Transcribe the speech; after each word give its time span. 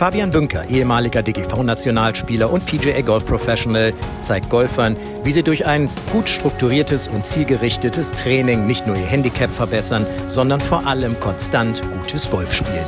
Fabian 0.00 0.30
Bünker, 0.30 0.66
ehemaliger 0.70 1.22
DGV-Nationalspieler 1.22 2.50
und 2.50 2.64
PGA 2.64 3.02
Golf 3.02 3.26
Professional, 3.26 3.92
zeigt 4.22 4.48
Golfern, 4.48 4.96
wie 5.24 5.30
sie 5.30 5.42
durch 5.42 5.66
ein 5.66 5.90
gut 6.10 6.26
strukturiertes 6.26 7.06
und 7.06 7.26
zielgerichtetes 7.26 8.12
Training 8.12 8.66
nicht 8.66 8.86
nur 8.86 8.96
ihr 8.96 9.04
Handicap 9.04 9.50
verbessern, 9.50 10.06
sondern 10.26 10.58
vor 10.58 10.86
allem 10.86 11.20
konstant 11.20 11.82
gutes 11.92 12.30
Golf 12.30 12.54
spielen. 12.54 12.86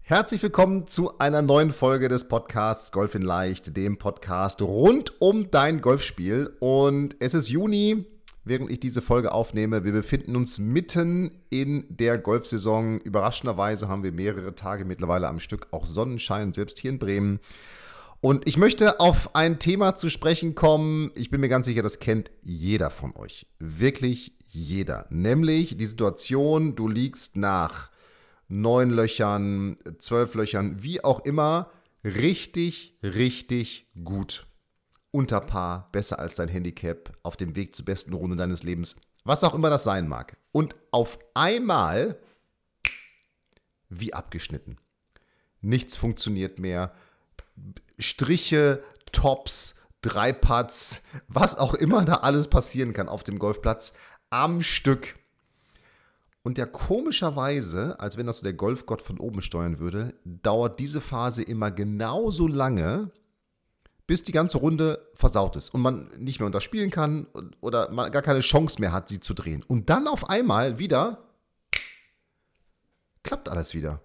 Herzlich 0.00 0.42
willkommen 0.42 0.86
zu 0.86 1.18
einer 1.18 1.42
neuen 1.42 1.70
Folge 1.70 2.08
des 2.08 2.26
Podcasts 2.26 2.92
Golf 2.92 3.14
in 3.14 3.20
Leicht, 3.20 3.76
dem 3.76 3.98
Podcast 3.98 4.62
rund 4.62 5.20
um 5.20 5.50
dein 5.50 5.82
Golfspiel. 5.82 6.56
Und 6.60 7.14
es 7.20 7.34
ist 7.34 7.50
Juni, 7.50 8.06
während 8.44 8.70
ich 8.70 8.80
diese 8.80 9.02
Folge 9.02 9.32
aufnehme. 9.32 9.84
Wir 9.84 9.92
befinden 9.92 10.36
uns 10.36 10.58
mitten 10.58 11.34
in 11.50 11.84
der 11.88 12.18
Golfsaison. 12.18 13.00
Überraschenderweise 13.00 13.88
haben 13.88 14.02
wir 14.02 14.12
mehrere 14.12 14.54
Tage 14.54 14.84
mittlerweile 14.84 15.28
am 15.28 15.40
Stück 15.40 15.68
auch 15.70 15.84
Sonnenschein, 15.84 16.52
selbst 16.52 16.78
hier 16.78 16.90
in 16.90 16.98
Bremen. 16.98 17.40
Und 18.20 18.46
ich 18.46 18.56
möchte 18.56 19.00
auf 19.00 19.34
ein 19.34 19.58
Thema 19.58 19.96
zu 19.96 20.08
sprechen 20.08 20.54
kommen. 20.54 21.10
Ich 21.14 21.30
bin 21.30 21.40
mir 21.40 21.48
ganz 21.48 21.66
sicher, 21.66 21.82
das 21.82 21.98
kennt 21.98 22.30
jeder 22.42 22.90
von 22.90 23.14
euch. 23.16 23.46
Wirklich 23.58 24.32
jeder. 24.48 25.06
Nämlich 25.10 25.76
die 25.76 25.86
Situation, 25.86 26.74
du 26.74 26.88
liegst 26.88 27.36
nach 27.36 27.90
neun 28.48 28.90
Löchern, 28.90 29.76
zwölf 29.98 30.34
Löchern, 30.34 30.82
wie 30.82 31.02
auch 31.02 31.24
immer, 31.24 31.70
richtig, 32.04 32.98
richtig 33.02 33.90
gut 34.04 34.46
unter 35.14 35.40
Paar, 35.40 35.88
besser 35.92 36.18
als 36.18 36.34
dein 36.34 36.48
Handicap, 36.48 37.16
auf 37.22 37.36
dem 37.36 37.54
Weg 37.54 37.76
zur 37.76 37.84
besten 37.84 38.14
Runde 38.14 38.34
deines 38.34 38.64
Lebens, 38.64 38.96
was 39.22 39.44
auch 39.44 39.54
immer 39.54 39.70
das 39.70 39.84
sein 39.84 40.08
mag. 40.08 40.36
Und 40.50 40.74
auf 40.90 41.20
einmal 41.34 42.18
wie 43.88 44.12
abgeschnitten. 44.12 44.76
Nichts 45.60 45.96
funktioniert 45.96 46.58
mehr. 46.58 46.92
Striche, 47.96 48.82
Tops, 49.12 49.76
Dreiputts, 50.02 51.00
was 51.28 51.56
auch 51.56 51.74
immer 51.74 52.04
da 52.04 52.14
alles 52.14 52.48
passieren 52.48 52.92
kann 52.92 53.08
auf 53.08 53.22
dem 53.22 53.38
Golfplatz, 53.38 53.92
am 54.30 54.62
Stück. 54.62 55.14
Und 56.42 56.58
ja, 56.58 56.66
komischerweise, 56.66 58.00
als 58.00 58.16
wenn 58.16 58.26
das 58.26 58.38
so 58.38 58.42
der 58.42 58.52
Golfgott 58.52 59.00
von 59.00 59.20
oben 59.20 59.42
steuern 59.42 59.78
würde, 59.78 60.14
dauert 60.24 60.80
diese 60.80 61.00
Phase 61.00 61.44
immer 61.44 61.70
genauso 61.70 62.48
lange, 62.48 63.12
bis 64.06 64.22
die 64.22 64.32
ganze 64.32 64.58
Runde 64.58 65.10
versaut 65.14 65.56
ist 65.56 65.70
und 65.70 65.80
man 65.80 66.08
nicht 66.18 66.38
mehr 66.38 66.46
unterspielen 66.46 66.90
kann 66.90 67.26
oder 67.60 67.90
man 67.90 68.12
gar 68.12 68.22
keine 68.22 68.40
Chance 68.40 68.80
mehr 68.80 68.92
hat, 68.92 69.08
sie 69.08 69.20
zu 69.20 69.34
drehen. 69.34 69.62
Und 69.62 69.88
dann 69.88 70.06
auf 70.06 70.28
einmal 70.28 70.78
wieder 70.78 71.24
klappt 73.22 73.48
alles 73.48 73.74
wieder. 73.74 74.00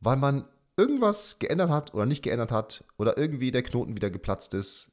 Weil 0.00 0.16
man 0.16 0.46
irgendwas 0.76 1.38
geändert 1.38 1.70
hat 1.70 1.94
oder 1.94 2.06
nicht 2.06 2.22
geändert 2.22 2.50
hat 2.50 2.84
oder 2.96 3.18
irgendwie 3.18 3.50
der 3.50 3.62
Knoten 3.62 3.94
wieder 3.94 4.10
geplatzt 4.10 4.54
ist. 4.54 4.90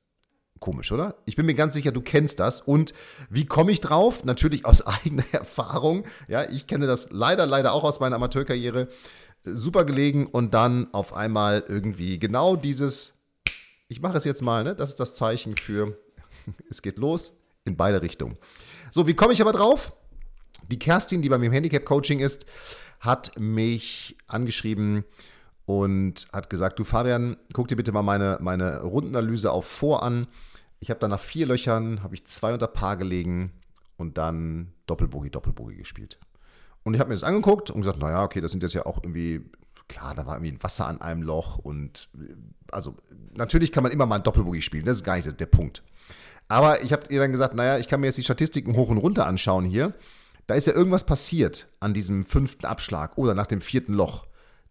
Komisch, 0.59 0.91
oder? 0.91 1.15
Ich 1.25 1.35
bin 1.35 1.45
mir 1.45 1.53
ganz 1.53 1.75
sicher, 1.75 1.91
du 1.91 2.01
kennst 2.01 2.39
das. 2.39 2.61
Und 2.61 2.93
wie 3.29 3.45
komme 3.45 3.71
ich 3.71 3.79
drauf? 3.79 4.25
Natürlich 4.25 4.65
aus 4.65 4.85
eigener 5.05 5.23
Erfahrung. 5.31 6.03
Ja, 6.27 6.49
ich 6.49 6.67
kenne 6.67 6.87
das 6.87 7.09
leider, 7.11 7.45
leider 7.45 7.73
auch 7.73 7.83
aus 7.83 7.99
meiner 7.99 8.17
Amateurkarriere. 8.17 8.89
Super 9.45 9.85
gelegen 9.85 10.27
und 10.27 10.53
dann 10.53 10.93
auf 10.93 11.13
einmal 11.13 11.63
irgendwie 11.67 12.19
genau 12.19 12.55
dieses 12.57 13.16
ich 13.87 14.01
mache 14.01 14.17
es 14.17 14.23
jetzt 14.23 14.41
mal, 14.41 14.63
ne? 14.63 14.75
das 14.75 14.89
ist 14.89 14.99
das 14.99 15.15
Zeichen 15.15 15.55
für, 15.57 15.97
es 16.69 16.81
geht 16.81 16.97
los 16.97 17.41
in 17.65 17.77
beide 17.77 18.01
Richtungen. 18.01 18.37
So, 18.91 19.07
wie 19.07 19.13
komme 19.13 19.33
ich 19.33 19.41
aber 19.41 19.53
drauf? 19.53 19.93
Die 20.69 20.79
Kerstin, 20.79 21.21
die 21.21 21.29
bei 21.29 21.37
mir 21.37 21.47
im 21.47 21.51
Handicap-Coaching 21.53 22.19
ist, 22.19 22.45
hat 22.99 23.37
mich 23.39 24.17
angeschrieben 24.27 25.03
und 25.65 26.27
hat 26.33 26.49
gesagt, 26.49 26.79
du 26.79 26.83
Fabian, 26.83 27.37
guck 27.53 27.67
dir 27.67 27.75
bitte 27.75 27.91
mal 27.91 28.01
meine, 28.01 28.37
meine 28.41 28.81
Rundenanalyse 28.81 29.51
auf 29.51 29.67
vor 29.67 30.03
an. 30.03 30.27
Ich 30.79 30.89
habe 30.89 30.99
da 30.99 31.07
nach 31.07 31.19
vier 31.19 31.45
Löchern, 31.45 32.03
habe 32.03 32.15
ich 32.15 32.25
zwei 32.25 32.53
unter 32.53 32.67
Paar 32.67 32.97
gelegen 32.97 33.51
und 33.97 34.17
dann 34.17 34.73
Doppelbogie, 34.85 35.29
Doppelbogie 35.29 35.75
gespielt. 35.75 36.19
Und 36.83 36.93
ich 36.93 36.99
habe 36.99 37.09
mir 37.09 37.15
das 37.15 37.23
angeguckt 37.23 37.69
und 37.69 37.81
gesagt, 37.81 37.99
naja, 37.99 38.23
okay, 38.23 38.39
das 38.39 38.51
sind 38.51 38.63
jetzt 38.63 38.73
ja 38.73 38.85
auch 38.85 39.03
irgendwie 39.03 39.41
klar, 39.87 40.15
da 40.15 40.25
war 40.25 40.35
irgendwie 40.35 40.53
ein 40.53 40.63
Wasser 40.63 40.87
an 40.87 41.01
einem 41.01 41.21
Loch 41.21 41.57
und 41.57 42.09
also 42.71 42.95
natürlich 43.33 43.71
kann 43.71 43.83
man 43.83 43.91
immer 43.91 44.05
mal 44.05 44.15
ein 44.15 44.23
Doppelbogey 44.23 44.61
spielen, 44.61 44.85
das 44.85 44.97
ist 44.97 45.03
gar 45.03 45.15
nicht 45.15 45.39
der 45.39 45.45
Punkt. 45.45 45.83
Aber 46.47 46.81
ich 46.83 46.93
habe 46.93 47.07
ihr 47.09 47.19
dann 47.19 47.31
gesagt, 47.31 47.55
naja, 47.55 47.77
ich 47.77 47.87
kann 47.87 47.99
mir 47.99 48.07
jetzt 48.07 48.17
die 48.17 48.23
Statistiken 48.23 48.75
hoch 48.75 48.89
und 48.89 48.97
runter 48.97 49.25
anschauen 49.25 49.65
hier. 49.65 49.93
Da 50.45 50.55
ist 50.55 50.67
ja 50.67 50.73
irgendwas 50.73 51.05
passiert 51.05 51.67
an 51.81 51.93
diesem 51.93 52.23
fünften 52.23 52.65
Abschlag 52.65 53.17
oder 53.17 53.33
nach 53.33 53.47
dem 53.47 53.59
vierten 53.59 53.93
Loch. 53.93 54.27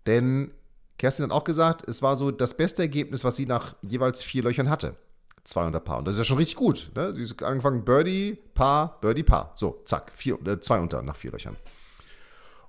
Denn 0.06 0.52
Kerstin 0.98 1.24
hat 1.24 1.32
auch 1.32 1.44
gesagt, 1.44 1.86
es 1.86 2.00
war 2.00 2.16
so 2.16 2.30
das 2.30 2.56
beste 2.56 2.80
Ergebnis, 2.80 3.24
was 3.24 3.36
sie 3.36 3.44
nach 3.44 3.76
jeweils 3.82 4.22
vier 4.22 4.42
Löchern 4.42 4.70
hatte. 4.70 4.96
200 5.44 5.84
Paar. 5.84 5.98
Und 5.98 6.06
das 6.06 6.14
ist 6.14 6.18
ja 6.18 6.24
schon 6.24 6.38
richtig 6.38 6.56
gut. 6.56 6.90
Ne? 6.94 7.14
Sie 7.14 7.22
ist 7.22 7.40
angefangen 7.42 7.84
Birdie, 7.84 8.38
Paar, 8.54 8.98
Birdie, 9.00 9.22
Paar. 9.22 9.52
So, 9.54 9.82
zack, 9.84 10.10
vier, 10.14 10.38
äh, 10.46 10.60
zwei 10.60 10.80
unter 10.80 11.02
nach 11.02 11.14
vier 11.14 11.30
Löchern. 11.30 11.56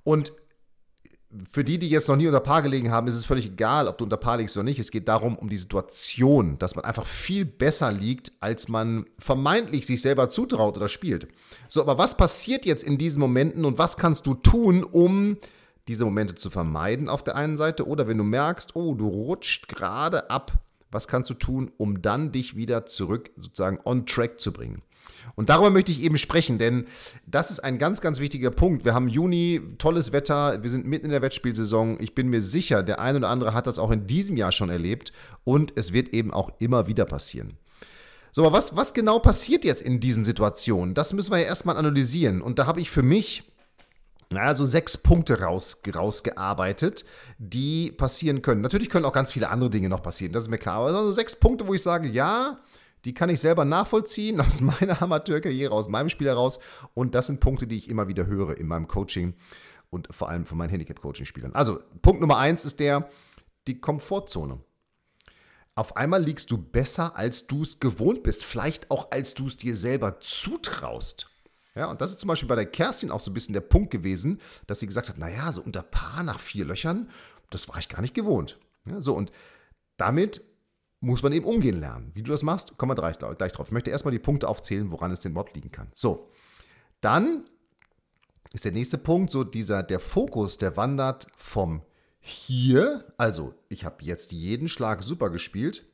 Und 0.03 0.33
für 1.49 1.63
die, 1.63 1.77
die 1.77 1.89
jetzt 1.89 2.07
noch 2.07 2.15
nie 2.15 2.27
unter 2.27 2.39
Paar 2.39 2.61
gelegen 2.61 2.91
haben, 2.91 3.07
ist 3.07 3.15
es 3.15 3.25
völlig 3.25 3.47
egal, 3.47 3.87
ob 3.87 3.97
du 3.97 4.05
unter 4.05 4.17
Paar 4.17 4.37
liegst 4.37 4.55
oder 4.55 4.63
nicht. 4.63 4.79
Es 4.79 4.91
geht 4.91 5.07
darum, 5.07 5.37
um 5.37 5.49
die 5.49 5.57
Situation, 5.57 6.57
dass 6.57 6.75
man 6.75 6.85
einfach 6.85 7.05
viel 7.05 7.43
besser 7.43 7.91
liegt, 7.91 8.31
als 8.39 8.69
man 8.69 9.05
vermeintlich 9.19 9.85
sich 9.85 10.01
selber 10.01 10.29
zutraut 10.29 10.77
oder 10.77 10.87
spielt. 10.87 11.27
So, 11.67 11.81
aber 11.81 11.97
was 11.97 12.15
passiert 12.15 12.65
jetzt 12.65 12.83
in 12.83 12.97
diesen 12.97 13.19
Momenten 13.19 13.65
und 13.65 13.77
was 13.77 13.97
kannst 13.97 14.25
du 14.25 14.35
tun, 14.35 14.83
um 14.83 15.37
diese 15.89 16.05
Momente 16.05 16.35
zu 16.35 16.49
vermeiden 16.49 17.09
auf 17.09 17.23
der 17.23 17.35
einen 17.35 17.57
Seite? 17.57 17.87
Oder 17.87 18.07
wenn 18.07 18.17
du 18.17 18.23
merkst, 18.23 18.75
oh, 18.75 18.95
du 18.95 19.07
rutscht 19.07 19.67
gerade 19.67 20.29
ab, 20.29 20.53
was 20.91 21.09
kannst 21.09 21.29
du 21.29 21.33
tun, 21.33 21.71
um 21.75 22.01
dann 22.01 22.31
dich 22.31 22.55
wieder 22.55 22.85
zurück 22.85 23.31
sozusagen 23.35 23.79
on 23.83 24.05
track 24.05 24.39
zu 24.39 24.53
bringen? 24.53 24.81
Und 25.35 25.49
darüber 25.49 25.69
möchte 25.69 25.91
ich 25.91 26.01
eben 26.01 26.17
sprechen, 26.17 26.57
denn 26.57 26.87
das 27.25 27.51
ist 27.51 27.59
ein 27.59 27.77
ganz, 27.77 28.01
ganz 28.01 28.19
wichtiger 28.19 28.51
Punkt. 28.51 28.85
Wir 28.85 28.93
haben 28.93 29.07
Juni, 29.07 29.61
tolles 29.77 30.11
Wetter, 30.11 30.63
wir 30.63 30.69
sind 30.69 30.85
mitten 30.87 31.05
in 31.05 31.11
der 31.11 31.21
Wettspielsaison. 31.21 31.97
Ich 31.99 32.15
bin 32.15 32.27
mir 32.29 32.41
sicher, 32.41 32.83
der 32.83 32.99
eine 32.99 33.19
oder 33.19 33.29
andere 33.29 33.53
hat 33.53 33.67
das 33.67 33.79
auch 33.79 33.91
in 33.91 34.07
diesem 34.07 34.37
Jahr 34.37 34.51
schon 34.51 34.69
erlebt 34.69 35.11
und 35.43 35.73
es 35.75 35.93
wird 35.93 36.09
eben 36.09 36.33
auch 36.33 36.51
immer 36.59 36.87
wieder 36.87 37.05
passieren. 37.05 37.53
So, 38.31 38.45
aber 38.45 38.57
was, 38.57 38.75
was 38.75 38.93
genau 38.93 39.19
passiert 39.19 39.65
jetzt 39.65 39.81
in 39.81 39.99
diesen 39.99 40.23
Situationen? 40.23 40.93
Das 40.93 41.13
müssen 41.13 41.31
wir 41.31 41.39
ja 41.39 41.45
erstmal 41.45 41.77
analysieren. 41.77 42.41
Und 42.41 42.59
da 42.59 42.67
habe 42.67 42.81
ich 42.81 42.89
für 42.89 43.01
mich 43.01 43.43
naja, 44.29 44.55
so 44.55 44.65
sechs 44.65 44.97
Punkte 44.97 45.41
raus, 45.41 45.81
rausgearbeitet, 45.93 47.05
die 47.37 47.91
passieren 47.91 48.41
können. 48.41 48.61
Natürlich 48.61 48.89
können 48.89 49.05
auch 49.05 49.13
ganz 49.13 49.31
viele 49.31 49.49
andere 49.49 49.69
Dinge 49.69 49.89
noch 49.89 50.01
passieren, 50.01 50.33
das 50.33 50.43
ist 50.43 50.49
mir 50.49 50.57
klar. 50.57 50.75
Aber 50.75 50.91
so 50.91 51.11
sechs 51.11 51.35
Punkte, 51.35 51.67
wo 51.67 51.73
ich 51.73 51.81
sage, 51.81 52.09
ja, 52.09 52.59
die 53.07 53.13
kann 53.13 53.29
ich 53.29 53.39
selber 53.39 53.63
nachvollziehen 53.63 54.41
aus 54.41 54.59
meiner 54.59 55.01
Amateurkarriere, 55.01 55.73
aus 55.73 55.87
meinem 55.87 56.09
Spiel 56.09 56.27
heraus. 56.27 56.59
Und 56.93 57.15
das 57.15 57.27
sind 57.27 57.39
Punkte, 57.39 57.65
die 57.65 57.77
ich 57.77 57.89
immer 57.89 58.09
wieder 58.09 58.27
höre 58.27 58.57
in 58.57 58.67
meinem 58.67 58.89
Coaching 58.89 59.33
und 59.89 60.13
vor 60.13 60.29
allem 60.29 60.45
von 60.45 60.57
meinen 60.57 60.71
Handicap-Coaching-Spielern. 60.71 61.53
Also, 61.53 61.79
Punkt 62.01 62.19
Nummer 62.19 62.37
eins 62.37 62.65
ist 62.65 62.81
der, 62.81 63.09
die 63.65 63.79
Komfortzone. 63.79 64.59
Auf 65.73 65.95
einmal 65.95 66.21
liegst 66.21 66.51
du 66.51 66.57
besser, 66.57 67.15
als 67.15 67.47
du 67.47 67.61
es 67.61 67.79
gewohnt 67.79 68.23
bist. 68.23 68.43
Vielleicht 68.43 68.91
auch, 68.91 69.09
als 69.11 69.35
du 69.35 69.47
es 69.47 69.55
dir 69.55 69.77
selber 69.77 70.19
zutraust. 70.19 71.29
Ja, 71.75 71.89
und 71.89 72.01
das 72.01 72.09
ist 72.09 72.19
zum 72.19 72.27
Beispiel 72.27 72.49
bei 72.49 72.55
der 72.55 72.65
Kerstin 72.65 73.11
auch 73.11 73.21
so 73.21 73.31
ein 73.31 73.35
bisschen 73.35 73.53
der 73.53 73.61
Punkt 73.61 73.91
gewesen, 73.91 74.41
dass 74.65 74.81
sie 74.81 74.87
gesagt 74.87 75.07
hat, 75.07 75.17
naja, 75.17 75.49
so 75.53 75.61
unter 75.61 75.83
Paar 75.83 76.23
nach 76.23 76.39
vier 76.39 76.65
Löchern, 76.65 77.07
das 77.51 77.69
war 77.69 77.77
ich 77.77 77.87
gar 77.87 78.01
nicht 78.01 78.15
gewohnt. 78.15 78.57
Ja, 78.85 78.99
so, 78.99 79.13
und 79.13 79.31
damit 79.95 80.41
muss 80.99 81.23
man 81.23 81.33
eben 81.33 81.45
umgehen 81.45 81.79
lernen. 81.79 82.11
Wie 82.13 82.23
du 82.23 82.31
das 82.31 82.43
machst, 82.43 82.77
kommen 82.77 82.91
wir 82.91 82.95
gleich, 82.95 83.17
gleich 83.19 83.51
drauf. 83.51 83.67
Ich 83.67 83.73
möchte 83.73 83.91
erstmal 83.91 84.11
die 84.11 84.19
Punkte 84.19 84.47
aufzählen, 84.47 84.91
woran 84.91 85.11
es 85.11 85.19
denn 85.19 85.31
überhaupt 85.31 85.55
liegen 85.55 85.71
kann. 85.71 85.89
So, 85.93 86.31
dann 87.01 87.45
ist 88.53 88.65
der 88.65 88.71
nächste 88.71 88.97
Punkt 88.97 89.31
so 89.31 89.43
dieser, 89.43 89.83
der 89.83 89.99
Fokus, 89.99 90.57
der 90.57 90.77
wandert 90.77 91.27
vom 91.35 91.83
hier, 92.19 93.05
also 93.17 93.53
ich 93.69 93.85
habe 93.85 94.03
jetzt 94.03 94.31
jeden 94.31 94.67
Schlag 94.67 95.03
super 95.03 95.29
gespielt, 95.29 95.85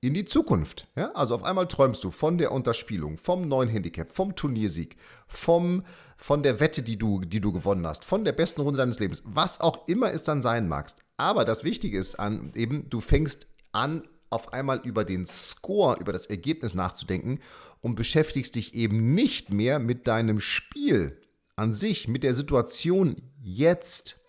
in 0.00 0.14
die 0.14 0.24
Zukunft. 0.24 0.86
Ja? 0.96 1.12
Also 1.12 1.34
auf 1.34 1.42
einmal 1.42 1.66
träumst 1.66 2.04
du 2.04 2.10
von 2.10 2.38
der 2.38 2.52
Unterspielung, 2.52 3.16
vom 3.16 3.48
neuen 3.48 3.68
Handicap, 3.68 4.10
vom 4.10 4.34
Turniersieg, 4.34 4.96
vom, 5.26 5.84
von 6.16 6.42
der 6.42 6.60
Wette, 6.60 6.82
die 6.82 6.98
du, 6.98 7.20
die 7.20 7.40
du 7.40 7.52
gewonnen 7.52 7.86
hast, 7.86 8.04
von 8.04 8.24
der 8.24 8.32
besten 8.32 8.60
Runde 8.60 8.78
deines 8.78 9.00
Lebens, 9.00 9.22
was 9.24 9.60
auch 9.60 9.88
immer 9.88 10.12
es 10.12 10.22
dann 10.22 10.42
sein 10.42 10.68
magst. 10.68 10.98
Aber 11.16 11.44
das 11.44 11.64
Wichtige 11.64 11.98
ist 11.98 12.16
an 12.16 12.52
eben, 12.54 12.88
du 12.90 13.00
fängst 13.00 13.48
an, 13.72 14.02
auf 14.30 14.52
einmal 14.52 14.80
über 14.84 15.04
den 15.04 15.26
Score, 15.26 15.98
über 16.00 16.12
das 16.12 16.26
Ergebnis 16.26 16.74
nachzudenken 16.74 17.40
und 17.80 17.94
beschäftigst 17.94 18.54
dich 18.54 18.74
eben 18.74 19.14
nicht 19.14 19.50
mehr 19.50 19.78
mit 19.78 20.06
deinem 20.06 20.40
Spiel 20.40 21.20
an 21.56 21.74
sich, 21.74 22.08
mit 22.08 22.22
der 22.22 22.34
Situation 22.34 23.16
jetzt. 23.42 24.20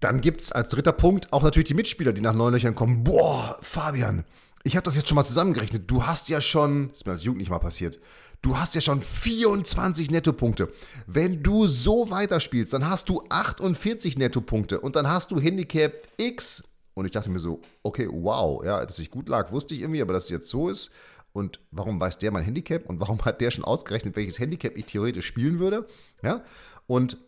Dann 0.00 0.20
gibt 0.20 0.42
es 0.42 0.52
als 0.52 0.68
dritter 0.68 0.92
Punkt 0.92 1.32
auch 1.32 1.42
natürlich 1.42 1.68
die 1.68 1.74
Mitspieler, 1.74 2.12
die 2.12 2.20
nach 2.20 2.34
neun 2.34 2.52
Löchern 2.52 2.74
kommen. 2.74 3.04
Boah, 3.04 3.56
Fabian, 3.62 4.24
ich 4.62 4.76
habe 4.76 4.84
das 4.84 4.96
jetzt 4.96 5.08
schon 5.08 5.16
mal 5.16 5.24
zusammengerechnet. 5.24 5.90
Du 5.90 6.06
hast 6.06 6.28
ja 6.28 6.40
schon, 6.40 6.90
ist 6.90 7.06
mir 7.06 7.12
als 7.12 7.24
Jugend 7.24 7.38
nicht 7.38 7.50
mal 7.50 7.58
passiert, 7.58 7.98
du 8.42 8.58
hast 8.58 8.74
ja 8.74 8.80
schon 8.80 9.00
24 9.00 10.10
Nettopunkte. 10.10 10.72
Wenn 11.06 11.42
du 11.42 11.66
so 11.66 12.10
weiterspielst, 12.10 12.72
dann 12.72 12.88
hast 12.88 13.08
du 13.08 13.22
48 13.28 14.18
Nettopunkte 14.18 14.80
und 14.80 14.96
dann 14.96 15.08
hast 15.08 15.30
du 15.30 15.40
Handicap 15.40 16.06
X. 16.16 16.64
Und 16.94 17.04
ich 17.04 17.10
dachte 17.10 17.30
mir 17.30 17.38
so, 17.38 17.60
okay, 17.82 18.08
wow, 18.10 18.64
ja, 18.64 18.84
dass 18.84 18.98
ich 18.98 19.10
gut 19.10 19.28
lag, 19.28 19.52
wusste 19.52 19.74
ich 19.74 19.80
irgendwie, 19.80 20.00
aber 20.00 20.12
dass 20.12 20.24
es 20.24 20.30
jetzt 20.30 20.48
so 20.48 20.68
ist. 20.68 20.90
Und 21.32 21.60
warum 21.72 22.00
weiß 22.00 22.18
der 22.18 22.30
mein 22.30 22.44
Handicap? 22.44 22.88
Und 22.88 23.00
warum 23.00 23.24
hat 23.24 23.40
der 23.40 23.50
schon 23.50 23.64
ausgerechnet, 23.64 24.14
welches 24.14 24.38
Handicap 24.38 24.76
ich 24.76 24.86
theoretisch 24.86 25.26
spielen 25.26 25.58
würde? 25.58 25.86
Ja, 26.22 26.44
und 26.86 27.18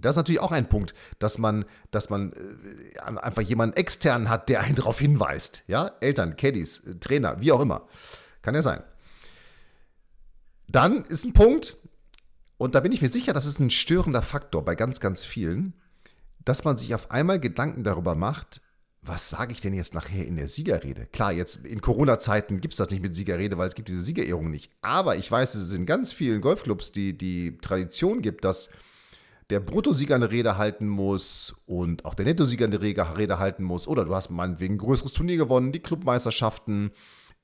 das 0.00 0.10
ist 0.10 0.16
natürlich 0.16 0.40
auch 0.40 0.52
ein 0.52 0.68
Punkt, 0.68 0.94
dass 1.18 1.38
man, 1.38 1.64
dass 1.90 2.10
man 2.10 2.32
äh, 2.32 3.00
einfach 3.00 3.42
jemanden 3.42 3.76
externen 3.76 4.28
hat, 4.28 4.48
der 4.48 4.60
einen 4.60 4.76
darauf 4.76 4.98
hinweist. 4.98 5.64
Ja, 5.66 5.92
Eltern, 6.00 6.36
Caddies, 6.36 6.80
äh, 6.80 6.94
Trainer, 6.96 7.40
wie 7.40 7.52
auch 7.52 7.60
immer. 7.60 7.86
Kann 8.42 8.54
ja 8.54 8.62
sein. 8.62 8.82
Dann 10.68 11.02
ist 11.02 11.24
ein 11.24 11.32
Punkt, 11.32 11.76
und 12.58 12.74
da 12.74 12.80
bin 12.80 12.92
ich 12.92 13.02
mir 13.02 13.08
sicher, 13.08 13.32
das 13.32 13.46
ist 13.46 13.58
ein 13.58 13.70
störender 13.70 14.22
Faktor 14.22 14.64
bei 14.64 14.74
ganz, 14.74 15.00
ganz 15.00 15.24
vielen, 15.24 15.74
dass 16.44 16.64
man 16.64 16.76
sich 16.76 16.94
auf 16.94 17.10
einmal 17.10 17.40
Gedanken 17.40 17.84
darüber 17.84 18.14
macht, 18.14 18.60
was 19.08 19.30
sage 19.30 19.52
ich 19.52 19.60
denn 19.60 19.74
jetzt 19.74 19.94
nachher 19.94 20.26
in 20.26 20.36
der 20.36 20.48
Siegerrede? 20.48 21.06
Klar, 21.06 21.32
jetzt 21.32 21.64
in 21.64 21.80
Corona-Zeiten 21.80 22.60
gibt 22.60 22.74
es 22.74 22.78
das 22.78 22.90
nicht 22.90 23.02
mit 23.02 23.14
Siegerrede, 23.14 23.58
weil 23.58 23.66
es 23.66 23.74
gibt 23.74 23.88
diese 23.88 24.02
Siegerehrung 24.02 24.50
nicht. 24.50 24.70
Aber 24.82 25.16
ich 25.16 25.30
weiß, 25.30 25.54
es 25.54 25.72
in 25.72 25.86
ganz 25.86 26.12
vielen 26.12 26.40
Golfclubs 26.40 26.92
die, 26.92 27.16
die 27.16 27.58
Tradition 27.58 28.22
gibt, 28.22 28.44
dass 28.44 28.70
der 29.50 29.60
Bruttosieger 29.60 30.14
eine 30.14 30.30
Rede 30.30 30.58
halten 30.58 30.88
muss 30.88 31.56
und 31.66 32.04
auch 32.04 32.14
der 32.14 32.26
Nettosieger 32.26 32.66
eine 32.66 32.80
Rede 32.82 33.38
halten 33.38 33.64
muss. 33.64 33.88
Oder 33.88 34.04
du 34.04 34.14
hast 34.14 34.30
meinetwegen 34.30 34.74
ein 34.74 34.78
größeres 34.78 35.12
Turnier 35.12 35.38
gewonnen, 35.38 35.72
die 35.72 35.80
Clubmeisterschaften, 35.80 36.90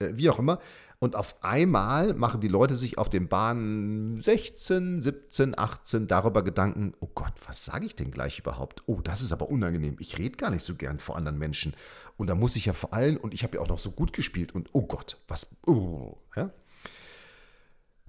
wie 0.00 0.30
auch 0.30 0.38
immer. 0.38 0.58
Und 0.98 1.16
auf 1.16 1.42
einmal 1.42 2.14
machen 2.14 2.40
die 2.40 2.48
Leute 2.48 2.74
sich 2.76 2.98
auf 2.98 3.10
den 3.10 3.28
Bahnen 3.28 4.20
16, 4.20 5.02
17, 5.02 5.58
18 5.58 6.06
darüber 6.06 6.42
Gedanken, 6.42 6.94
oh 7.00 7.08
Gott, 7.14 7.34
was 7.46 7.64
sage 7.64 7.86
ich 7.86 7.94
denn 7.94 8.10
gleich 8.10 8.38
überhaupt? 8.38 8.82
Oh, 8.86 9.00
das 9.02 9.20
ist 9.20 9.32
aber 9.32 9.50
unangenehm. 9.50 9.96
Ich 10.00 10.18
rede 10.18 10.36
gar 10.36 10.50
nicht 10.50 10.62
so 10.62 10.74
gern 10.74 10.98
vor 10.98 11.16
anderen 11.16 11.38
Menschen. 11.38 11.74
Und 12.16 12.28
da 12.28 12.34
muss 12.34 12.56
ich 12.56 12.66
ja 12.66 12.72
vor 12.72 12.94
allem, 12.94 13.16
und 13.18 13.34
ich 13.34 13.42
habe 13.42 13.56
ja 13.56 13.62
auch 13.62 13.68
noch 13.68 13.78
so 13.78 13.90
gut 13.90 14.12
gespielt. 14.12 14.54
Und 14.54 14.70
oh 14.72 14.82
Gott, 14.82 15.18
was, 15.28 15.48
oh, 15.66 16.16
ja. 16.36 16.50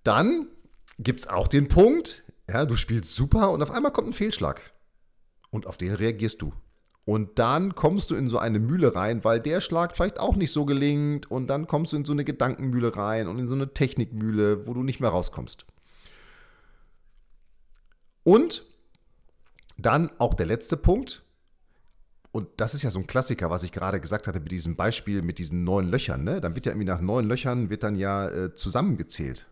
Dann 0.03 0.47
gibt 0.97 1.21
es 1.21 1.27
auch 1.27 1.47
den 1.47 1.67
Punkt, 1.67 2.23
ja, 2.49 2.65
du 2.65 2.75
spielst 2.75 3.15
super 3.15 3.51
und 3.51 3.61
auf 3.61 3.71
einmal 3.71 3.91
kommt 3.91 4.07
ein 4.07 4.13
Fehlschlag. 4.13 4.73
Und 5.49 5.67
auf 5.67 5.77
den 5.77 5.93
reagierst 5.93 6.41
du. 6.41 6.53
Und 7.05 7.37
dann 7.37 7.75
kommst 7.75 8.09
du 8.09 8.15
in 8.15 8.27
so 8.29 8.39
eine 8.39 8.59
Mühle 8.59 8.95
rein, 8.95 9.23
weil 9.23 9.39
der 9.39 9.61
Schlag 9.61 9.95
vielleicht 9.95 10.19
auch 10.19 10.35
nicht 10.35 10.51
so 10.51 10.65
gelingt. 10.65 11.29
Und 11.29 11.47
dann 11.47 11.67
kommst 11.67 11.93
du 11.93 11.97
in 11.97 12.05
so 12.05 12.13
eine 12.13 12.25
Gedankenmühle 12.25 12.97
rein 12.97 13.27
und 13.27 13.37
in 13.37 13.47
so 13.47 13.53
eine 13.53 13.73
Technikmühle, 13.73 14.67
wo 14.67 14.73
du 14.73 14.81
nicht 14.81 14.99
mehr 14.99 15.11
rauskommst. 15.11 15.65
Und 18.23 18.63
dann 19.77 20.09
auch 20.17 20.33
der 20.33 20.47
letzte 20.47 20.77
Punkt. 20.77 21.23
Und 22.31 22.49
das 22.57 22.73
ist 22.73 22.81
ja 22.81 22.89
so 22.89 22.99
ein 22.99 23.07
Klassiker, 23.07 23.51
was 23.51 23.61
ich 23.61 23.71
gerade 23.71 24.01
gesagt 24.01 24.27
hatte 24.27 24.39
mit 24.39 24.51
diesem 24.51 24.75
Beispiel 24.75 25.21
mit 25.21 25.37
diesen 25.37 25.63
neun 25.63 25.87
Löchern. 25.87 26.23
Ne? 26.23 26.41
Dann 26.41 26.55
wird 26.55 26.65
ja 26.65 26.71
irgendwie 26.71 26.87
nach 26.87 27.01
neun 27.01 27.27
Löchern 27.27 27.69
wird 27.69 27.83
dann 27.83 27.95
ja 27.95 28.27
äh, 28.27 28.53
zusammengezählt. 28.53 29.47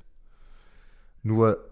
Nur 1.21 1.69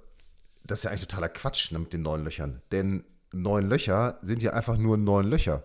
das 0.64 0.80
ist 0.80 0.84
ja 0.86 0.92
eigentlich 0.92 1.08
totaler 1.08 1.30
Quatsch 1.30 1.72
ne, 1.72 1.80
mit 1.80 1.92
den 1.92 2.04
neun 2.04 2.24
Löchern. 2.24 2.62
Denn 2.72 3.04
neun 3.34 3.68
Löcher 3.68 4.20
sind 4.22 4.44
ja 4.44 4.54
einfach 4.54 4.78
nur 4.78 4.96
neun 4.96 5.26
Löcher. 5.26 5.64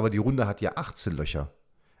Aber 0.00 0.08
die 0.08 0.16
Runde 0.16 0.46
hat 0.46 0.62
ja 0.62 0.72
18 0.76 1.12
Löcher. 1.12 1.52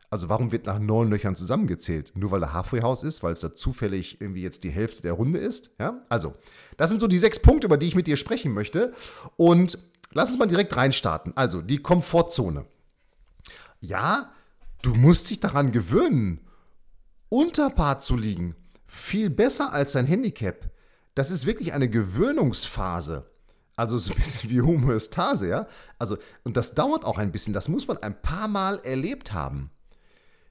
Also 0.08 0.30
warum 0.30 0.52
wird 0.52 0.64
nach 0.64 0.78
neun 0.78 1.10
Löchern 1.10 1.36
zusammengezählt? 1.36 2.12
Nur 2.14 2.30
weil 2.30 2.40
da 2.40 2.54
Halfway 2.54 2.80
House 2.80 3.02
ist, 3.02 3.22
weil 3.22 3.34
es 3.34 3.40
da 3.40 3.52
zufällig 3.52 4.22
irgendwie 4.22 4.40
jetzt 4.40 4.64
die 4.64 4.70
Hälfte 4.70 5.02
der 5.02 5.12
Runde 5.12 5.38
ist? 5.38 5.70
Ja, 5.78 6.02
also 6.08 6.34
das 6.78 6.88
sind 6.88 7.00
so 7.00 7.08
die 7.08 7.18
sechs 7.18 7.38
Punkte, 7.38 7.66
über 7.66 7.76
die 7.76 7.84
ich 7.84 7.94
mit 7.94 8.06
dir 8.06 8.16
sprechen 8.16 8.54
möchte. 8.54 8.94
Und 9.36 9.78
lass 10.12 10.30
uns 10.30 10.38
mal 10.38 10.46
direkt 10.46 10.74
reinstarten. 10.74 11.36
Also 11.36 11.60
die 11.60 11.76
Komfortzone. 11.76 12.64
Ja, 13.80 14.32
du 14.80 14.94
musst 14.94 15.28
dich 15.28 15.40
daran 15.40 15.70
gewöhnen, 15.70 16.40
unter 17.28 17.68
Paar 17.68 17.98
zu 17.98 18.16
liegen. 18.16 18.56
Viel 18.86 19.28
besser 19.28 19.74
als 19.74 19.92
dein 19.92 20.06
Handicap 20.06 20.70
das 21.14 21.30
ist 21.30 21.46
wirklich 21.46 21.72
eine 21.72 21.88
Gewöhnungsphase. 21.88 23.29
Also 23.80 23.96
so 23.96 24.12
ein 24.12 24.18
bisschen 24.18 24.50
wie 24.50 24.60
Homöostase, 24.60 25.48
ja. 25.48 25.66
Also, 25.98 26.18
und 26.44 26.58
das 26.58 26.74
dauert 26.74 27.06
auch 27.06 27.16
ein 27.16 27.32
bisschen, 27.32 27.54
das 27.54 27.70
muss 27.70 27.88
man 27.88 27.96
ein 27.96 28.20
paar 28.20 28.46
Mal 28.46 28.78
erlebt 28.84 29.32
haben. 29.32 29.70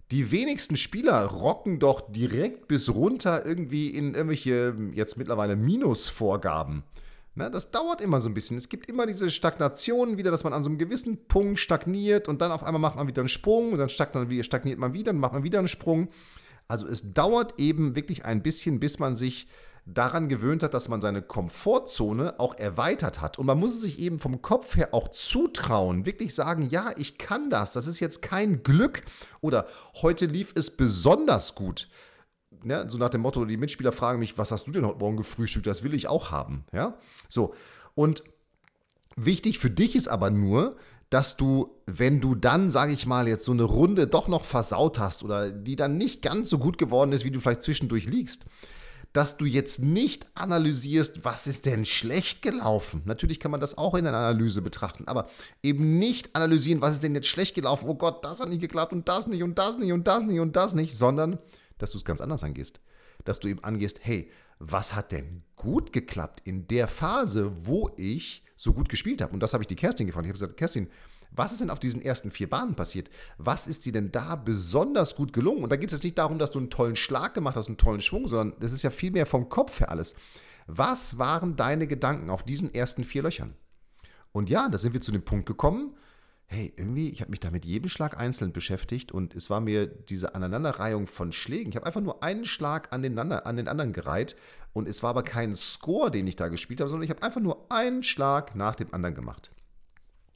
Die 0.10 0.32
wenigsten 0.32 0.76
Spieler 0.76 1.26
rocken 1.26 1.78
doch 1.78 2.12
direkt 2.12 2.68
bis 2.68 2.90
runter 2.90 3.46
irgendwie 3.46 3.90
in 3.90 4.16
irgendwelche 4.16 4.76
jetzt 4.94 5.16
mittlerweile 5.16 5.56
Minusvorgaben. 5.56 6.82
Na, 7.36 7.52
das 7.52 7.70
dauert 7.70 8.02
immer 8.02 8.20
so 8.20 8.30
ein 8.30 8.34
bisschen. 8.34 8.58
Es 8.58 8.68
gibt 8.68 8.90
immer 8.90 9.06
diese 9.06 9.30
Stagnationen 9.30 10.18
wieder, 10.18 10.32
dass 10.32 10.44
man 10.44 10.54
an 10.54 10.64
so 10.64 10.72
einem 10.72 10.80
gewissen 10.80 11.28
Punkt 11.28 11.60
stagniert 11.60 12.28
und 12.30 12.42
dann 12.42 12.52
auf 12.52 12.64
einmal 12.64 12.82
macht 12.82 12.96
man 12.96 13.08
wieder 13.08 13.22
einen 13.22 13.30
Sprung 13.30 13.74
und 13.74 13.78
dann 13.78 13.90
stagniert 13.90 14.80
man 14.80 14.94
wieder 14.94 15.12
und 15.12 15.20
macht 15.20 15.34
man 15.34 15.44
wieder 15.44 15.60
einen 15.60 15.68
Sprung. 15.68 16.10
Also 16.68 16.88
es 16.88 17.14
dauert 17.14 17.60
eben 17.60 17.96
wirklich 17.96 18.26
ein 18.26 18.42
bisschen, 18.42 18.80
bis 18.80 18.98
man 18.98 19.16
sich 19.16 19.46
daran 19.94 20.30
gewöhnt 20.30 20.64
hat, 20.64 20.74
dass 20.74 20.90
man 20.90 21.02
seine 21.02 21.22
Komfortzone 21.22 22.40
auch 22.40 22.56
erweitert 22.56 23.22
hat. 23.22 23.40
Und 23.40 23.46
man 23.46 23.60
muss 23.60 23.74
es 23.74 23.82
sich 23.82 24.00
eben 24.00 24.20
vom 24.20 24.42
Kopf 24.42 24.76
her 24.76 24.94
auch 24.94 25.10
zutrauen, 25.10 26.06
wirklich 26.06 26.34
sagen, 26.36 26.70
ja, 26.70 26.92
ich 26.98 27.18
kann 27.18 27.50
das, 27.50 27.72
das 27.72 27.88
ist 27.88 28.00
jetzt 28.00 28.22
kein 28.22 28.64
Glück 28.64 29.04
oder 29.42 29.66
heute 30.02 30.26
lief 30.26 30.52
es 30.56 30.72
besonders 30.72 31.56
gut. 31.56 31.88
Ja, 32.64 32.90
so 32.90 32.98
nach 32.98 33.10
dem 33.10 33.22
Motto, 33.22 33.46
die 33.46 33.58
Mitspieler 33.58 33.92
fragen 33.92 34.20
mich, 34.20 34.38
was 34.38 34.52
hast 34.52 34.68
du 34.68 34.72
denn 34.72 34.86
heute 34.86 35.00
Morgen 35.00 35.18
gefrühstückt, 35.18 35.68
das 35.68 35.84
will 35.84 35.94
ich 35.94 36.08
auch 36.08 36.32
haben. 36.32 36.66
Ja, 36.74 36.98
so. 37.28 37.54
Und 37.96 38.24
wichtig 39.16 39.60
für 39.60 39.70
dich 39.70 39.96
ist 39.96 40.08
aber 40.08 40.30
nur, 40.30 40.76
dass 41.10 41.38
du, 41.38 41.72
wenn 41.88 42.22
du 42.22 42.36
dann, 42.36 42.70
sage 42.70 42.94
ich 42.94 43.08
mal, 43.08 43.28
jetzt 43.28 43.46
so 43.46 43.52
eine 43.52 43.64
Runde 43.64 44.08
doch 44.08 44.28
noch 44.28 44.44
versaut 44.44 45.00
hast 45.00 45.24
oder 45.24 45.52
die 45.52 45.76
dann 45.76 45.98
nicht 45.98 46.22
ganz 46.22 46.50
so 46.50 46.60
gut 46.60 46.78
geworden 46.78 47.14
ist, 47.14 47.24
wie 47.24 47.32
du 47.32 47.40
vielleicht 47.40 47.64
zwischendurch 47.64 48.06
liegst, 48.06 48.46
dass 49.14 49.38
du 49.38 49.46
jetzt 49.46 49.80
nicht 49.82 50.28
analysierst, 50.36 51.26
was 51.26 51.48
ist 51.48 51.66
denn 51.66 51.86
schlecht 51.86 52.42
gelaufen. 52.42 53.02
Natürlich 53.06 53.40
kann 53.40 53.52
man 53.52 53.60
das 53.60 53.78
auch 53.78 53.96
in 53.96 54.06
einer 54.06 54.18
Analyse 54.18 54.62
betrachten, 54.62 55.08
aber 55.08 55.28
eben 55.64 55.98
nicht 55.98 56.36
analysieren, 56.36 56.82
was 56.82 56.94
ist 56.94 57.04
denn 57.04 57.16
jetzt 57.16 57.28
schlecht 57.28 57.56
gelaufen. 57.56 57.86
Oh 57.88 57.96
Gott, 57.96 58.24
das 58.24 58.40
hat 58.40 58.50
nicht 58.50 58.62
geklappt 58.62 58.94
und 58.94 59.10
das 59.10 59.28
nicht 59.28 59.42
und 59.42 59.58
das 59.58 59.78
nicht 59.78 59.92
und 59.92 60.08
das 60.08 60.24
nicht 60.24 60.40
und 60.40 60.56
das 60.56 60.76
nicht, 60.76 60.96
sondern 60.96 61.40
dass 61.80 61.92
du 61.92 61.98
es 61.98 62.06
ganz 62.06 62.22
anders 62.22 62.44
angehst. 62.44 62.80
Dass 63.26 63.40
du 63.40 63.48
eben 63.48 63.64
angehst, 63.64 64.00
hey, 64.02 64.30
was 64.60 64.94
hat 64.94 65.12
denn 65.12 65.44
gut 65.56 65.92
geklappt 65.92 66.42
in 66.44 66.68
der 66.68 66.88
Phase, 66.88 67.52
wo 67.66 67.90
ich 67.98 68.44
so 68.58 68.74
gut 68.74 68.90
gespielt 68.90 69.22
habe? 69.22 69.34
Und 69.34 69.42
das 69.42 69.54
habe 69.54 69.64
ich 69.64 69.68
die 69.68 69.76
Kerstin 69.76 70.06
gefragt. 70.06 70.26
Ich 70.26 70.30
habe 70.30 70.40
gesagt, 70.40 70.58
Kerstin, 70.58 70.90
was 71.32 71.52
ist 71.52 71.62
denn 71.62 71.70
auf 71.70 71.80
diesen 71.80 72.02
ersten 72.02 72.32
vier 72.32 72.50
Bahnen 72.50 72.76
passiert? 72.76 73.10
Was 73.38 73.68
ist 73.68 73.86
dir 73.86 73.94
denn 73.94 74.12
da 74.12 74.36
besonders 74.36 75.16
gut 75.16 75.32
gelungen? 75.34 75.64
Und 75.64 75.72
da 75.72 75.76
geht 75.76 75.90
es 75.90 75.94
jetzt 75.94 76.04
nicht 76.04 76.18
darum, 76.18 76.40
dass 76.40 76.52
du 76.52 76.60
einen 76.60 76.70
tollen 76.70 76.96
Schlag 76.96 77.34
gemacht 77.34 77.56
hast, 77.56 77.68
einen 77.68 77.78
tollen 77.78 78.02
Schwung, 78.02 78.28
sondern 78.28 78.60
das 78.60 78.74
ist 78.74 78.84
ja 78.84 78.90
viel 78.90 79.12
mehr 79.12 79.26
vom 79.26 79.50
Kopf 79.50 79.80
her 79.80 79.90
alles. 79.90 80.16
Was 80.68 81.18
waren 81.18 81.56
deine 81.56 81.88
Gedanken 81.88 82.30
auf 82.30 82.44
diesen 82.44 82.74
ersten 82.74 83.04
vier 83.04 83.24
Löchern? 83.24 83.56
Und 84.32 84.50
ja, 84.50 84.70
da 84.70 84.78
sind 84.78 84.94
wir 84.94 85.02
zu 85.02 85.12
dem 85.12 85.24
Punkt 85.24 85.48
gekommen, 85.48 85.96
hey, 86.46 86.74
irgendwie, 86.78 87.10
ich 87.10 87.22
habe 87.22 87.30
mich 87.30 87.40
da 87.40 87.52
mit 87.52 87.64
jedem 87.64 87.90
Schlag 87.90 88.18
einzeln 88.18 88.52
beschäftigt 88.52 89.12
und 89.12 89.36
es 89.36 89.52
war 89.52 89.62
mir 89.62 89.86
diese 89.86 90.34
Aneinanderreihung 90.34 91.06
von 91.06 91.32
Schlägen. 91.32 91.70
Ich 91.70 91.76
habe 91.76 91.86
einfach 91.86 92.02
nur 92.02 92.24
einen 92.24 92.44
Schlag 92.44 92.92
an 92.92 93.04
den, 93.04 93.18
an 93.20 93.56
den 93.56 93.68
anderen 93.68 93.94
gereiht 93.94 94.36
und 94.74 94.88
es 94.88 95.04
war 95.04 95.12
aber 95.12 95.24
kein 95.24 95.56
Score, 95.56 96.10
den 96.10 96.26
ich 96.26 96.36
da 96.36 96.48
gespielt 96.48 96.82
habe, 96.82 96.90
sondern 96.90 97.04
ich 97.04 97.12
habe 97.12 97.22
einfach 97.22 97.42
nur 97.42 97.72
einen 97.72 98.02
Schlag 98.02 98.56
nach 98.56 98.76
dem 98.76 98.92
anderen 98.94 99.14
gemacht. 99.14 99.52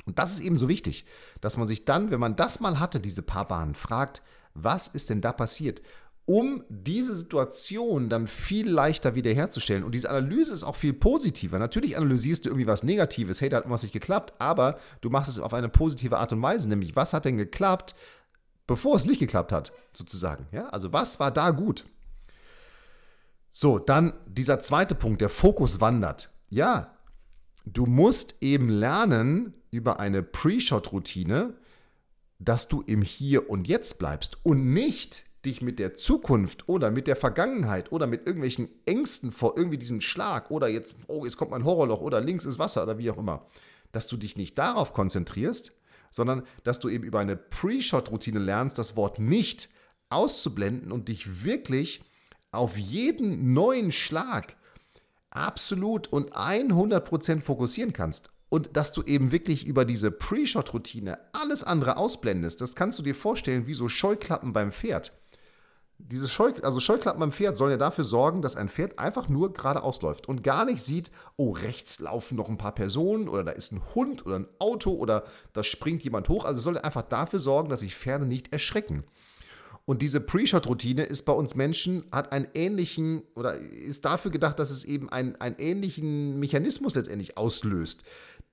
Und 0.05 0.19
das 0.19 0.31
ist 0.31 0.39
eben 0.41 0.57
so 0.57 0.67
wichtig, 0.69 1.05
dass 1.41 1.57
man 1.57 1.67
sich 1.67 1.85
dann, 1.85 2.11
wenn 2.11 2.19
man 2.19 2.35
das 2.35 2.59
mal 2.59 2.79
hatte, 2.79 2.99
diese 2.99 3.21
paar 3.21 3.47
Bahnen, 3.47 3.75
fragt, 3.75 4.21
was 4.53 4.87
ist 4.87 5.09
denn 5.09 5.21
da 5.21 5.31
passiert? 5.31 5.81
um 6.25 6.63
diese 6.69 7.15
Situation 7.15 8.09
dann 8.09 8.27
viel 8.27 8.69
leichter 8.69 9.15
wiederherzustellen. 9.15 9.83
Und 9.83 9.93
diese 9.93 10.09
Analyse 10.09 10.53
ist 10.53 10.63
auch 10.63 10.75
viel 10.75 10.93
positiver. 10.93 11.59
Natürlich 11.59 11.97
analysierst 11.97 12.45
du 12.45 12.49
irgendwie 12.49 12.67
was 12.67 12.83
Negatives, 12.83 13.41
hey, 13.41 13.49
da 13.49 13.57
hat 13.57 13.69
was 13.69 13.83
nicht 13.83 13.91
geklappt, 13.91 14.33
aber 14.39 14.77
du 15.01 15.09
machst 15.09 15.29
es 15.29 15.39
auf 15.39 15.53
eine 15.53 15.69
positive 15.69 16.17
Art 16.17 16.31
und 16.31 16.41
Weise, 16.41 16.69
nämlich 16.69 16.95
was 16.95 17.13
hat 17.13 17.25
denn 17.25 17.37
geklappt, 17.37 17.95
bevor 18.67 18.95
es 18.95 19.05
nicht 19.05 19.19
geklappt 19.19 19.51
hat, 19.51 19.73
sozusagen. 19.91 20.47
Ja? 20.51 20.69
Also 20.69 20.93
was 20.93 21.19
war 21.19 21.31
da 21.31 21.51
gut? 21.51 21.85
So, 23.51 23.77
dann 23.77 24.13
dieser 24.25 24.59
zweite 24.61 24.95
Punkt, 24.95 25.21
der 25.21 25.29
Fokus 25.29 25.81
wandert. 25.81 26.29
Ja, 26.49 26.95
du 27.65 27.85
musst 27.85 28.35
eben 28.41 28.69
lernen, 28.69 29.53
über 29.71 29.99
eine 29.99 30.21
Pre-Shot-Routine 30.23 31.55
dass 32.43 32.67
du 32.67 32.81
im 32.81 33.01
Hier 33.01 33.49
und 33.49 33.67
Jetzt 33.67 33.99
bleibst 33.99 34.37
und 34.43 34.73
nicht 34.73 35.23
dich 35.45 35.61
mit 35.61 35.79
der 35.79 35.93
Zukunft 35.93 36.69
oder 36.69 36.89
mit 36.89 37.07
der 37.07 37.15
Vergangenheit 37.15 37.91
oder 37.91 38.07
mit 38.07 38.25
irgendwelchen 38.25 38.69
Ängsten 38.85 39.31
vor 39.31 39.57
irgendwie 39.57 39.77
diesem 39.77 39.99
Schlag 39.99 40.51
oder 40.51 40.67
jetzt, 40.67 40.95
oh, 41.07 41.25
jetzt 41.25 41.37
kommt 41.37 41.51
mein 41.51 41.65
Horrorloch 41.65 42.01
oder 42.01 42.21
links 42.21 42.45
ist 42.45 42.59
Wasser 42.59 42.83
oder 42.83 42.97
wie 42.97 43.11
auch 43.11 43.17
immer, 43.17 43.45
dass 43.91 44.07
du 44.07 44.15
dich 44.15 44.37
nicht 44.37 44.57
darauf 44.57 44.93
konzentrierst, 44.93 45.73
sondern 46.11 46.43
dass 46.63 46.79
du 46.79 46.89
eben 46.89 47.03
über 47.03 47.19
eine 47.19 47.35
Pre-Shot-Routine 47.35 48.39
lernst, 48.39 48.79
das 48.79 48.95
Wort 48.95 49.19
nicht 49.19 49.69
auszublenden 50.09 50.91
und 50.91 51.09
dich 51.09 51.43
wirklich 51.43 52.01
auf 52.51 52.77
jeden 52.77 53.53
neuen 53.53 53.91
Schlag 53.91 54.55
absolut 55.35 56.07
und 56.07 56.33
100% 56.33 57.41
fokussieren 57.41 57.93
kannst. 57.93 58.29
Und 58.49 58.77
dass 58.77 58.91
du 58.91 59.01
eben 59.01 59.31
wirklich 59.31 59.65
über 59.65 59.83
diese 59.83 60.11
Pre-Shot-Routine 60.11 61.17
alles 61.33 61.63
andere 61.63 61.97
ausblendest, 61.97 62.61
das 62.61 62.75
kannst 62.75 62.99
du 62.99 63.03
dir 63.03 63.15
vorstellen 63.15 63.65
wie 63.65 63.73
so 63.73 63.89
Scheuklappen 63.89 64.53
beim 64.53 64.71
Pferd. 64.71 65.11
Diese 65.97 66.27
Scheu, 66.27 66.51
also 66.61 66.79
Scheuklappen 66.79 67.19
beim 67.19 67.31
Pferd 67.31 67.57
sollen 67.57 67.71
ja 67.71 67.77
dafür 67.77 68.03
sorgen, 68.03 68.41
dass 68.41 68.55
ein 68.55 68.69
Pferd 68.69 68.99
einfach 68.99 69.29
nur 69.29 69.53
geradeaus 69.53 70.01
läuft 70.01 70.27
und 70.27 70.43
gar 70.43 70.65
nicht 70.65 70.83
sieht, 70.83 71.09
oh, 71.37 71.51
rechts 71.51 71.99
laufen 71.99 72.35
noch 72.35 72.49
ein 72.49 72.57
paar 72.57 72.75
Personen 72.75 73.27
oder 73.27 73.43
da 73.43 73.51
ist 73.51 73.71
ein 73.71 73.81
Hund 73.95 74.25
oder 74.25 74.37
ein 74.37 74.47
Auto 74.59 74.91
oder 74.91 75.23
da 75.53 75.63
springt 75.63 76.03
jemand 76.03 76.29
hoch. 76.29 76.45
Also 76.45 76.57
es 76.57 76.63
soll 76.63 76.77
einfach 76.77 77.03
dafür 77.03 77.39
sorgen, 77.39 77.69
dass 77.69 77.79
sich 77.79 77.95
Pferde 77.95 78.25
nicht 78.25 78.51
erschrecken. 78.53 79.03
Und 79.85 80.01
diese 80.01 80.21
Pre-Shot-Routine 80.21 81.03
ist 81.03 81.23
bei 81.23 81.33
uns 81.33 81.55
Menschen, 81.55 82.05
hat 82.11 82.31
einen 82.31 82.47
ähnlichen 82.53 83.23
oder 83.35 83.55
ist 83.57 84.05
dafür 84.05 84.31
gedacht, 84.31 84.57
dass 84.57 84.71
es 84.71 84.85
eben 84.85 85.09
einen, 85.09 85.35
einen 85.35 85.57
ähnlichen 85.59 86.39
Mechanismus 86.39 86.95
letztendlich 86.95 87.37
auslöst. 87.37 88.03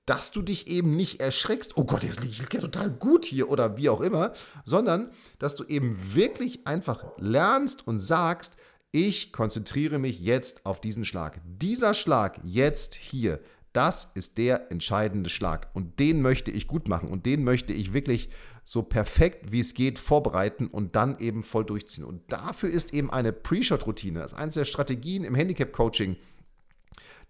Dass 0.05 0.31
du 0.31 0.41
dich 0.41 0.67
eben 0.67 0.95
nicht 0.95 1.21
erschreckst, 1.21 1.77
oh 1.77 1.85
Gott, 1.85 2.03
jetzt 2.03 2.21
liege 2.21 2.33
ich 2.33 2.53
ja 2.53 2.59
total 2.59 2.89
gut 2.89 3.25
hier 3.25 3.49
oder 3.49 3.77
wie 3.77 3.87
auch 3.87 4.01
immer, 4.01 4.33
sondern 4.65 5.11
dass 5.39 5.55
du 5.55 5.63
eben 5.63 5.95
wirklich 6.13 6.67
einfach 6.67 7.05
lernst 7.17 7.87
und 7.87 7.99
sagst, 7.99 8.57
ich 8.91 9.31
konzentriere 9.31 9.99
mich 9.99 10.19
jetzt 10.19 10.65
auf 10.65 10.81
diesen 10.81 11.05
Schlag. 11.05 11.39
Dieser 11.45 11.93
Schlag 11.93 12.41
jetzt 12.43 12.95
hier, 12.95 13.39
das 13.71 14.11
ist 14.15 14.37
der 14.37 14.69
entscheidende 14.69 15.29
Schlag. 15.29 15.69
Und 15.73 15.99
den 15.99 16.21
möchte 16.21 16.51
ich 16.51 16.67
gut 16.67 16.89
machen. 16.89 17.09
Und 17.09 17.25
den 17.25 17.45
möchte 17.45 17.71
ich 17.71 17.93
wirklich 17.93 18.29
so 18.63 18.83
perfekt 18.83 19.51
wie 19.51 19.59
es 19.59 19.73
geht 19.73 19.99
vorbereiten 19.99 20.67
und 20.67 20.95
dann 20.95 21.19
eben 21.19 21.43
voll 21.43 21.65
durchziehen. 21.65 22.03
Und 22.03 22.31
dafür 22.31 22.69
ist 22.69 22.93
eben 22.93 23.11
eine 23.11 23.33
Pre-Shot-Routine, 23.33 24.19
das 24.19 24.33
ist 24.33 24.37
eines 24.37 24.53
der 24.55 24.65
Strategien 24.65 25.23
im 25.23 25.35
Handicap-Coaching, 25.35 26.15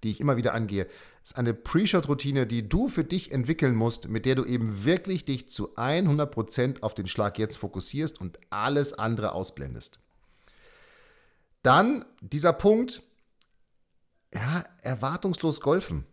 die 0.04 0.10
ich 0.10 0.20
immer 0.20 0.38
wieder 0.38 0.54
angehe. 0.54 0.86
Das 0.86 1.32
ist 1.32 1.38
eine 1.38 1.54
Pre-Shot-Routine, 1.54 2.48
die 2.48 2.68
du 2.68 2.88
für 2.88 3.04
dich 3.04 3.32
entwickeln 3.32 3.76
musst, 3.76 4.10
mit 4.10 4.26
der 4.26 4.36
du 4.36 4.46
eben 4.46 4.84
wirklich 4.86 5.26
dich 5.26 5.48
zu 5.50 5.76
100% 5.76 6.82
auf 6.82 6.94
den 6.94 7.08
Schlag 7.08 7.38
jetzt 7.40 7.58
fokussierst 7.58 8.20
und 8.20 8.40
alles 8.50 8.94
andere 8.94 9.34
ausblendest. 9.34 10.00
Dann 11.62 12.06
dieser 12.22 12.54
Punkt, 12.54 13.04
ja, 14.34 14.64
erwartungslos 14.82 15.62
golfen. 15.62 16.06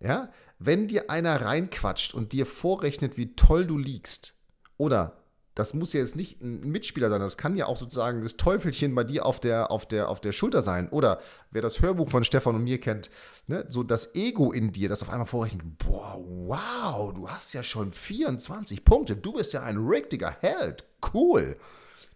Ja, 0.00 0.30
wenn 0.58 0.86
dir 0.86 1.10
einer 1.10 1.40
reinquatscht 1.44 2.14
und 2.14 2.32
dir 2.32 2.46
vorrechnet, 2.46 3.16
wie 3.16 3.34
toll 3.34 3.66
du 3.66 3.78
liegst, 3.78 4.34
oder 4.76 5.18
das 5.58 5.74
muss 5.74 5.92
ja 5.92 5.98
jetzt 5.98 6.14
nicht 6.14 6.40
ein 6.40 6.60
Mitspieler 6.70 7.10
sein, 7.10 7.20
das 7.20 7.36
kann 7.36 7.56
ja 7.56 7.66
auch 7.66 7.76
sozusagen 7.76 8.22
das 8.22 8.36
Teufelchen 8.36 8.94
bei 8.94 9.02
dir 9.02 9.26
auf 9.26 9.40
der, 9.40 9.72
auf 9.72 9.86
der, 9.86 10.08
auf 10.08 10.20
der 10.20 10.30
Schulter 10.30 10.62
sein. 10.62 10.88
Oder 10.90 11.20
wer 11.50 11.62
das 11.62 11.82
Hörbuch 11.82 12.10
von 12.10 12.22
Stefan 12.22 12.54
und 12.54 12.62
mir 12.62 12.78
kennt, 12.78 13.10
ne, 13.48 13.66
so 13.68 13.82
das 13.82 14.14
Ego 14.14 14.52
in 14.52 14.70
dir, 14.70 14.88
das 14.88 15.02
auf 15.02 15.10
einmal 15.10 15.26
vorrechnet, 15.26 15.62
boah, 15.78 16.16
wow, 16.16 17.12
du 17.12 17.28
hast 17.28 17.54
ja 17.54 17.64
schon 17.64 17.92
24 17.92 18.84
Punkte, 18.84 19.16
du 19.16 19.32
bist 19.32 19.52
ja 19.52 19.64
ein 19.64 19.78
richtiger 19.78 20.30
Held, 20.30 20.84
cool. 21.12 21.56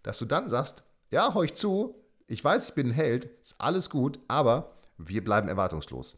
Dass 0.04 0.18
du 0.18 0.24
dann 0.24 0.48
sagst, 0.48 0.84
ja, 1.10 1.34
hör 1.34 1.42
ich 1.42 1.54
zu, 1.54 1.96
ich 2.28 2.44
weiß, 2.44 2.68
ich 2.68 2.74
bin 2.74 2.90
ein 2.90 2.92
Held, 2.92 3.24
ist 3.42 3.56
alles 3.58 3.90
gut, 3.90 4.20
aber 4.28 4.76
wir 4.98 5.24
bleiben 5.24 5.48
erwartungslos. 5.48 6.16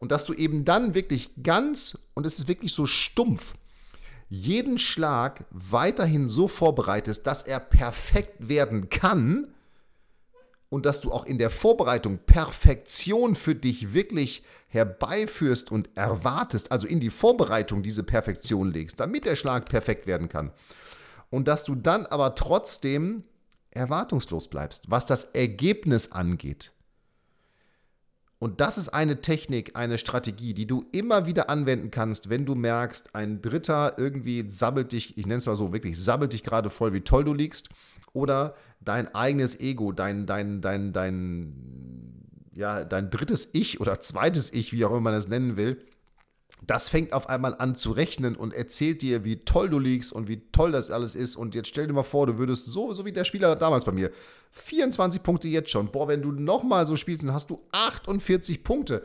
Und 0.00 0.10
dass 0.10 0.24
du 0.24 0.32
eben 0.32 0.64
dann 0.64 0.94
wirklich 0.94 1.30
ganz, 1.42 1.96
und 2.14 2.26
es 2.26 2.38
ist 2.38 2.48
wirklich 2.48 2.72
so 2.72 2.86
stumpf, 2.86 3.54
jeden 4.30 4.78
Schlag 4.78 5.44
weiterhin 5.50 6.26
so 6.26 6.48
vorbereitest, 6.48 7.26
dass 7.26 7.42
er 7.42 7.60
perfekt 7.60 8.48
werden 8.48 8.88
kann 8.88 9.54
und 10.70 10.86
dass 10.86 11.00
du 11.00 11.12
auch 11.12 11.26
in 11.26 11.36
der 11.36 11.50
Vorbereitung 11.50 12.18
Perfektion 12.24 13.34
für 13.34 13.54
dich 13.54 13.92
wirklich 13.92 14.42
herbeiführst 14.68 15.70
und 15.70 15.90
erwartest, 15.96 16.72
also 16.72 16.86
in 16.86 17.00
die 17.00 17.10
Vorbereitung 17.10 17.82
diese 17.82 18.04
Perfektion 18.04 18.72
legst, 18.72 19.00
damit 19.00 19.26
der 19.26 19.36
Schlag 19.36 19.68
perfekt 19.68 20.06
werden 20.06 20.28
kann. 20.28 20.52
Und 21.28 21.46
dass 21.46 21.64
du 21.64 21.74
dann 21.74 22.06
aber 22.06 22.34
trotzdem 22.36 23.24
erwartungslos 23.70 24.48
bleibst, 24.48 24.90
was 24.90 25.04
das 25.04 25.24
Ergebnis 25.24 26.12
angeht. 26.12 26.72
Und 28.40 28.62
das 28.62 28.78
ist 28.78 28.88
eine 28.88 29.20
Technik, 29.20 29.76
eine 29.76 29.98
Strategie, 29.98 30.54
die 30.54 30.66
du 30.66 30.82
immer 30.92 31.26
wieder 31.26 31.50
anwenden 31.50 31.90
kannst, 31.90 32.30
wenn 32.30 32.46
du 32.46 32.54
merkst, 32.54 33.14
ein 33.14 33.42
Dritter 33.42 33.98
irgendwie 33.98 34.48
sabbelt 34.48 34.92
dich, 34.92 35.18
ich 35.18 35.26
nenne 35.26 35.38
es 35.38 35.46
mal 35.46 35.56
so, 35.56 35.74
wirklich 35.74 36.02
sabbelt 36.02 36.32
dich 36.32 36.42
gerade 36.42 36.70
voll, 36.70 36.94
wie 36.94 37.02
toll 37.02 37.22
du 37.22 37.34
liegst. 37.34 37.68
Oder 38.14 38.56
dein 38.80 39.14
eigenes 39.14 39.60
Ego, 39.60 39.92
dein, 39.92 40.24
dein, 40.24 40.62
dein, 40.62 40.94
dein, 40.94 41.52
ja, 42.54 42.82
dein 42.82 43.10
drittes 43.10 43.50
Ich 43.52 43.78
oder 43.78 44.00
zweites 44.00 44.50
Ich, 44.54 44.72
wie 44.72 44.86
auch 44.86 44.90
immer 44.90 45.00
man 45.00 45.14
es 45.14 45.28
nennen 45.28 45.58
will, 45.58 45.84
das 46.66 46.88
fängt 46.88 47.12
auf 47.12 47.28
einmal 47.28 47.54
an 47.56 47.74
zu 47.74 47.92
rechnen 47.92 48.36
und 48.36 48.52
erzählt 48.52 49.02
dir, 49.02 49.24
wie 49.24 49.44
toll 49.44 49.70
du 49.70 49.78
liegst 49.78 50.12
und 50.12 50.28
wie 50.28 50.42
toll 50.52 50.72
das 50.72 50.90
alles 50.90 51.14
ist. 51.14 51.36
Und 51.36 51.54
jetzt 51.54 51.68
stell 51.68 51.86
dir 51.86 51.92
mal 51.92 52.02
vor, 52.02 52.26
du 52.26 52.38
würdest 52.38 52.66
so, 52.66 52.94
so 52.94 53.04
wie 53.04 53.12
der 53.12 53.24
Spieler 53.24 53.56
damals 53.56 53.84
bei 53.84 53.92
mir, 53.92 54.10
24 54.52 55.22
Punkte 55.22 55.48
jetzt 55.48 55.70
schon. 55.70 55.90
Boah, 55.90 56.08
wenn 56.08 56.22
du 56.22 56.32
nochmal 56.32 56.86
so 56.86 56.96
spielst, 56.96 57.24
dann 57.24 57.32
hast 57.32 57.50
du 57.50 57.60
48 57.72 58.62
Punkte. 58.62 59.02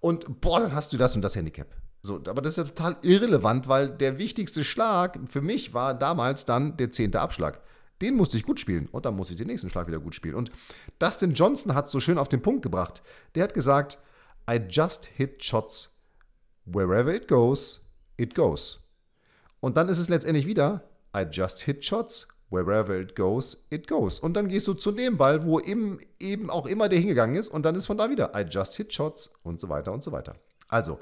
Und 0.00 0.40
boah, 0.40 0.60
dann 0.60 0.72
hast 0.72 0.92
du 0.92 0.96
das 0.96 1.16
und 1.16 1.22
das 1.22 1.34
Handicap. 1.34 1.68
So, 2.02 2.16
aber 2.26 2.42
das 2.42 2.56
ist 2.56 2.58
ja 2.58 2.64
total 2.64 2.96
irrelevant, 3.02 3.68
weil 3.68 3.88
der 3.88 4.18
wichtigste 4.18 4.62
Schlag 4.62 5.18
für 5.26 5.40
mich 5.40 5.74
war 5.74 5.94
damals 5.94 6.44
dann 6.44 6.76
der 6.76 6.90
zehnte 6.90 7.20
Abschlag. 7.20 7.60
Den 8.00 8.14
musste 8.14 8.36
ich 8.36 8.44
gut 8.44 8.60
spielen 8.60 8.86
und 8.92 9.04
dann 9.06 9.16
musste 9.16 9.32
ich 9.32 9.38
den 9.38 9.48
nächsten 9.48 9.70
Schlag 9.70 9.88
wieder 9.88 9.98
gut 9.98 10.14
spielen. 10.14 10.36
Und 10.36 10.50
Dustin 11.00 11.34
Johnson 11.34 11.74
hat 11.74 11.86
es 11.86 11.92
so 11.92 11.98
schön 11.98 12.18
auf 12.18 12.28
den 12.28 12.42
Punkt 12.42 12.62
gebracht. 12.62 13.02
Der 13.34 13.42
hat 13.42 13.54
gesagt, 13.54 13.98
I 14.48 14.60
just 14.70 15.06
hit 15.06 15.42
shots 15.42 15.97
Wherever 16.70 17.14
it 17.14 17.28
goes, 17.28 17.80
it 18.18 18.34
goes. 18.34 18.80
Und 19.60 19.78
dann 19.78 19.88
ist 19.88 19.98
es 19.98 20.10
letztendlich 20.10 20.46
wieder, 20.46 20.84
I 21.16 21.22
just 21.22 21.60
hit 21.60 21.82
shots, 21.82 22.28
wherever 22.50 22.94
it 22.94 23.16
goes, 23.16 23.64
it 23.70 23.88
goes. 23.88 24.20
Und 24.20 24.34
dann 24.34 24.48
gehst 24.48 24.68
du 24.68 24.74
zu 24.74 24.92
dem 24.92 25.16
Ball, 25.16 25.46
wo 25.46 25.60
eben, 25.60 25.98
eben 26.20 26.50
auch 26.50 26.66
immer 26.66 26.90
der 26.90 26.98
hingegangen 26.98 27.36
ist 27.36 27.48
und 27.48 27.64
dann 27.64 27.74
ist 27.74 27.86
von 27.86 27.96
da 27.96 28.10
wieder, 28.10 28.32
I 28.36 28.42
just 28.42 28.74
hit 28.76 28.92
shots 28.92 29.32
und 29.42 29.60
so 29.60 29.70
weiter 29.70 29.92
und 29.92 30.04
so 30.04 30.12
weiter. 30.12 30.36
Also, 30.68 31.00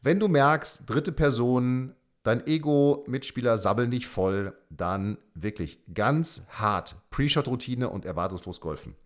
wenn 0.00 0.18
du 0.18 0.28
merkst, 0.28 0.84
dritte 0.86 1.12
Person, 1.12 1.94
dein 2.22 2.46
Ego-Mitspieler 2.46 3.58
sabbeln 3.58 3.90
dich 3.90 4.06
voll, 4.06 4.56
dann 4.70 5.18
wirklich 5.34 5.80
ganz 5.92 6.46
hart 6.48 6.96
Pre-Shot-Routine 7.10 7.90
und 7.90 8.06
erwartungslos 8.06 8.60
golfen. 8.60 8.96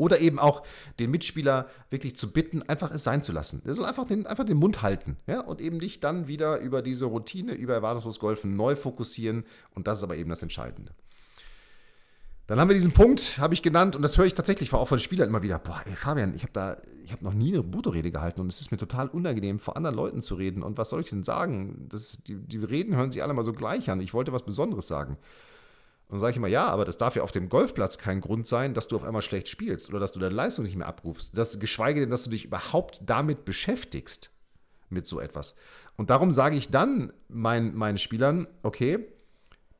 Oder 0.00 0.18
eben 0.20 0.38
auch 0.38 0.62
den 0.98 1.10
Mitspieler 1.10 1.68
wirklich 1.90 2.16
zu 2.16 2.32
bitten, 2.32 2.62
einfach 2.62 2.90
es 2.90 3.04
sein 3.04 3.22
zu 3.22 3.32
lassen. 3.32 3.60
Der 3.66 3.74
soll 3.74 3.84
einfach 3.84 4.06
den, 4.06 4.26
einfach 4.26 4.44
den 4.44 4.56
Mund 4.56 4.80
halten 4.80 5.18
ja? 5.26 5.40
und 5.40 5.60
eben 5.60 5.78
dich 5.78 6.00
dann 6.00 6.26
wieder 6.26 6.58
über 6.58 6.80
diese 6.80 7.04
Routine, 7.04 7.52
über 7.52 7.74
erwartungslos 7.74 8.18
Golfen 8.18 8.56
neu 8.56 8.76
fokussieren. 8.76 9.44
Und 9.74 9.86
das 9.86 9.98
ist 9.98 10.04
aber 10.04 10.16
eben 10.16 10.30
das 10.30 10.40
Entscheidende. 10.40 10.94
Dann 12.46 12.58
haben 12.58 12.70
wir 12.70 12.74
diesen 12.74 12.92
Punkt, 12.92 13.36
habe 13.38 13.52
ich 13.52 13.60
genannt, 13.60 13.94
und 13.94 14.00
das 14.00 14.16
höre 14.16 14.24
ich 14.24 14.32
tatsächlich 14.32 14.72
auch 14.72 14.88
von 14.88 14.98
Spielern 14.98 15.28
immer 15.28 15.42
wieder. 15.42 15.58
Boah, 15.58 15.82
ey 15.84 15.94
Fabian, 15.94 16.34
ich 16.34 16.44
habe 16.44 16.52
da, 16.54 16.78
noch 17.20 17.34
nie 17.34 17.52
eine 17.52 17.62
Buto-Rede 17.62 18.10
gehalten 18.10 18.40
und 18.40 18.50
es 18.50 18.62
ist 18.62 18.70
mir 18.70 18.78
total 18.78 19.08
unangenehm, 19.08 19.58
vor 19.58 19.76
anderen 19.76 19.96
Leuten 19.96 20.22
zu 20.22 20.34
reden. 20.34 20.62
Und 20.62 20.78
was 20.78 20.88
soll 20.88 21.00
ich 21.00 21.10
denn 21.10 21.24
sagen? 21.24 21.86
Das, 21.90 22.22
die, 22.26 22.36
die 22.36 22.56
Reden 22.56 22.96
hören 22.96 23.10
sich 23.10 23.22
alle 23.22 23.34
mal 23.34 23.44
so 23.44 23.52
gleich 23.52 23.90
an. 23.90 24.00
Ich 24.00 24.14
wollte 24.14 24.32
was 24.32 24.46
Besonderes 24.46 24.88
sagen. 24.88 25.18
Und 26.10 26.16
dann 26.16 26.20
sage 26.22 26.32
ich 26.32 26.36
immer, 26.38 26.48
ja, 26.48 26.66
aber 26.66 26.84
das 26.84 26.96
darf 26.96 27.14
ja 27.14 27.22
auf 27.22 27.30
dem 27.30 27.48
Golfplatz 27.48 27.96
kein 27.96 28.20
Grund 28.20 28.48
sein, 28.48 28.74
dass 28.74 28.88
du 28.88 28.96
auf 28.96 29.04
einmal 29.04 29.22
schlecht 29.22 29.46
spielst 29.46 29.88
oder 29.90 30.00
dass 30.00 30.10
du 30.10 30.18
deine 30.18 30.34
Leistung 30.34 30.64
nicht 30.64 30.74
mehr 30.74 30.88
abrufst. 30.88 31.30
Das, 31.38 31.60
geschweige 31.60 32.00
denn, 32.00 32.10
dass 32.10 32.24
du 32.24 32.30
dich 32.30 32.46
überhaupt 32.46 33.00
damit 33.06 33.44
beschäftigst, 33.44 34.32
mit 34.88 35.06
so 35.06 35.20
etwas. 35.20 35.54
Und 35.96 36.10
darum 36.10 36.32
sage 36.32 36.56
ich 36.56 36.68
dann 36.68 37.12
mein, 37.28 37.76
meinen 37.76 37.96
Spielern, 37.96 38.48
okay, 38.64 39.06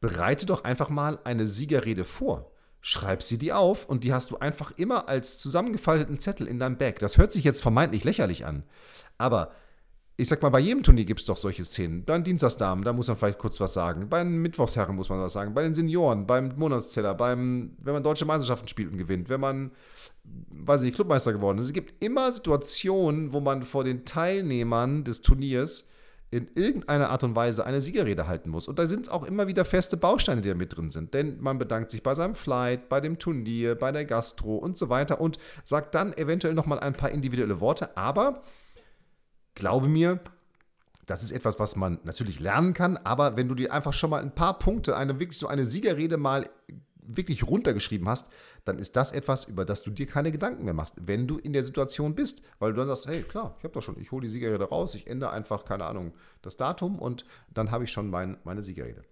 bereite 0.01 0.47
doch 0.47 0.63
einfach 0.63 0.89
mal 0.89 1.19
eine 1.25 1.49
Siegerrede 1.49 2.05
vor. 2.05 2.53
Schreib 2.81 3.25
sie 3.25 3.37
dir 3.37 3.59
auf 3.59 3.87
und 3.87 4.05
die 4.05 4.13
hast 4.13 4.31
du 4.31 4.39
einfach 4.39 4.71
immer 4.77 5.09
als 5.09 5.37
zusammengefalteten 5.39 6.21
Zettel 6.21 6.47
in 6.47 6.61
deinem 6.61 6.79
Bag. 6.79 7.01
Das 7.01 7.19
hört 7.19 7.33
sich 7.33 7.43
jetzt 7.43 7.61
vermeintlich 7.61 8.05
lächerlich 8.05 8.47
an. 8.47 8.63
Aber 9.19 9.51
ich 10.21 10.29
sag 10.29 10.43
mal, 10.43 10.51
bei 10.51 10.61
jedem 10.61 10.83
Turnier 10.83 11.07
gibt 11.07 11.21
es 11.21 11.27
doch 11.27 11.37
solche 11.39 11.65
Szenen. 11.65 12.05
Bei 12.05 12.13
den 12.13 12.25
Dienstagsdamen, 12.25 12.85
da 12.85 12.93
muss 12.93 13.09
man 13.09 13.17
vielleicht 13.17 13.39
kurz 13.39 13.59
was 13.59 13.73
sagen. 13.73 14.09
Bei 14.11 14.23
den 14.23 14.43
Mittwochsherren 14.43 14.95
muss 14.95 15.09
man 15.09 15.19
was 15.21 15.33
sagen. 15.33 15.55
Bei 15.55 15.63
den 15.63 15.73
Senioren, 15.73 16.27
beim 16.27 16.53
Monatsteller, 16.57 17.15
beim, 17.15 17.73
wenn 17.79 17.95
man 17.95 18.03
deutsche 18.03 18.27
Meisterschaften 18.27 18.69
spielt 18.69 18.93
und 18.93 18.99
gewinnt, 18.99 19.31
wenn 19.31 19.41
man, 19.41 19.71
weiß 20.51 20.83
ich 20.83 20.87
nicht, 20.87 20.95
Clubmeister 20.97 21.33
geworden 21.33 21.59
ist. 21.59 21.67
Es 21.67 21.73
gibt 21.73 22.05
immer 22.05 22.31
Situationen, 22.33 23.33
wo 23.33 23.41
man 23.41 23.63
vor 23.63 23.83
den 23.83 24.05
Teilnehmern 24.05 25.05
des 25.05 25.23
Turniers 25.23 25.89
in 26.31 26.49
irgendeiner 26.55 27.09
Art 27.09 27.25
und 27.25 27.35
Weise 27.35 27.65
eine 27.65 27.81
Siegerrede 27.81 28.29
halten 28.29 28.51
muss. 28.51 28.69
Und 28.69 28.79
da 28.79 28.87
sind 28.87 29.03
es 29.03 29.09
auch 29.09 29.27
immer 29.27 29.49
wieder 29.49 29.65
feste 29.65 29.97
Bausteine, 29.97 30.43
die 30.43 30.49
da 30.51 30.55
mit 30.55 30.77
drin 30.77 30.91
sind. 30.91 31.15
Denn 31.15 31.41
man 31.41 31.59
bedankt 31.59 31.91
sich 31.91 32.03
bei 32.03 32.15
seinem 32.15 32.35
Flight, 32.35 32.89
bei 32.89 33.01
dem 33.01 33.19
Turnier, 33.19 33.75
bei 33.75 33.91
der 33.91 34.05
Gastro 34.05 34.57
und 34.57 34.77
so 34.77 34.91
weiter 34.91 35.21
und 35.21 35.39
sagt 35.65 35.95
dann 35.95 36.13
eventuell 36.13 36.55
nochmal 36.55 36.79
ein 36.79 36.95
paar 36.95 37.11
individuelle 37.11 37.61
Worte. 37.61 37.97
Aber 37.97 38.43
glaube 39.55 39.89
mir, 39.89 40.21
das 41.07 41.23
ist 41.23 41.33
etwas, 41.33 41.59
was 41.59 41.77
man 41.77 41.99
natürlich 42.05 42.41
lernen 42.41 42.73
kann, 42.73 42.97
aber 42.99 43.37
wenn 43.37 43.49
du 43.49 43.55
dir 43.55 43.73
einfach 43.73 43.93
schon 43.93 44.11
mal 44.11 44.23
ein 44.23 44.35
paar 44.35 44.59
Punkte, 44.59 44.97
eine 44.97 45.19
wirklich 45.19 45.39
so 45.39 45.49
eine 45.49 45.67
Siegerrede 45.67 46.17
mal 46.17 46.49
wirklich 47.17 47.47
runtergeschrieben 47.47 48.09
hast, 48.09 48.31
dann 48.65 48.79
ist 48.79 48.97
das 48.97 49.13
etwas, 49.13 49.45
über 49.45 49.65
das 49.65 49.83
du 49.83 49.91
dir 49.91 50.07
keine 50.07 50.33
Gedanken 50.33 50.65
mehr 50.65 50.75
machst, 50.75 50.95
wenn 51.01 51.27
du 51.27 51.39
in 51.39 51.53
der 51.53 51.63
Situation 51.63 52.15
bist. 52.15 52.43
Weil 52.59 52.73
du 52.73 52.79
dann 52.79 52.89
sagst, 52.89 53.09
hey, 53.09 53.23
klar, 53.23 53.57
ich 53.59 53.65
habe 53.65 53.75
doch 53.75 53.83
schon, 53.83 53.99
ich 53.99 54.13
hole 54.13 54.23
die 54.23 54.29
Siegerrede 54.29 54.65
raus, 54.65 54.95
ich 54.95 55.07
ändere 55.07 55.31
einfach, 55.31 55.65
keine 55.65 55.87
Ahnung, 55.87 56.13
das 56.43 56.57
Datum 56.57 56.99
und 56.99 57.25
dann 57.53 57.71
habe 57.71 57.85
ich 57.85 57.91
schon 57.91 58.11
mein, 58.11 58.37
meine 58.45 58.63
Siegerrede. 58.63 59.03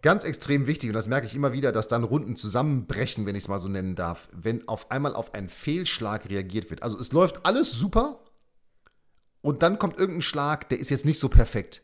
Ganz 0.00 0.22
extrem 0.22 0.68
wichtig, 0.68 0.90
und 0.90 0.94
das 0.94 1.08
merke 1.08 1.26
ich 1.26 1.34
immer 1.34 1.52
wieder, 1.52 1.72
dass 1.72 1.88
dann 1.88 2.04
Runden 2.04 2.36
zusammenbrechen, 2.36 3.26
wenn 3.26 3.34
ich 3.34 3.44
es 3.44 3.48
mal 3.48 3.58
so 3.58 3.68
nennen 3.68 3.96
darf, 3.96 4.28
wenn 4.32 4.68
auf 4.68 4.92
einmal 4.92 5.14
auf 5.14 5.34
einen 5.34 5.48
Fehlschlag 5.48 6.28
reagiert 6.28 6.70
wird. 6.70 6.84
Also 6.84 6.98
es 6.98 7.10
läuft 7.10 7.44
alles 7.44 7.72
super 7.72 8.20
und 9.40 9.62
dann 9.62 9.78
kommt 9.78 9.98
irgendein 9.98 10.22
Schlag, 10.22 10.68
der 10.68 10.78
ist 10.78 10.90
jetzt 10.90 11.04
nicht 11.04 11.18
so 11.18 11.28
perfekt. 11.28 11.82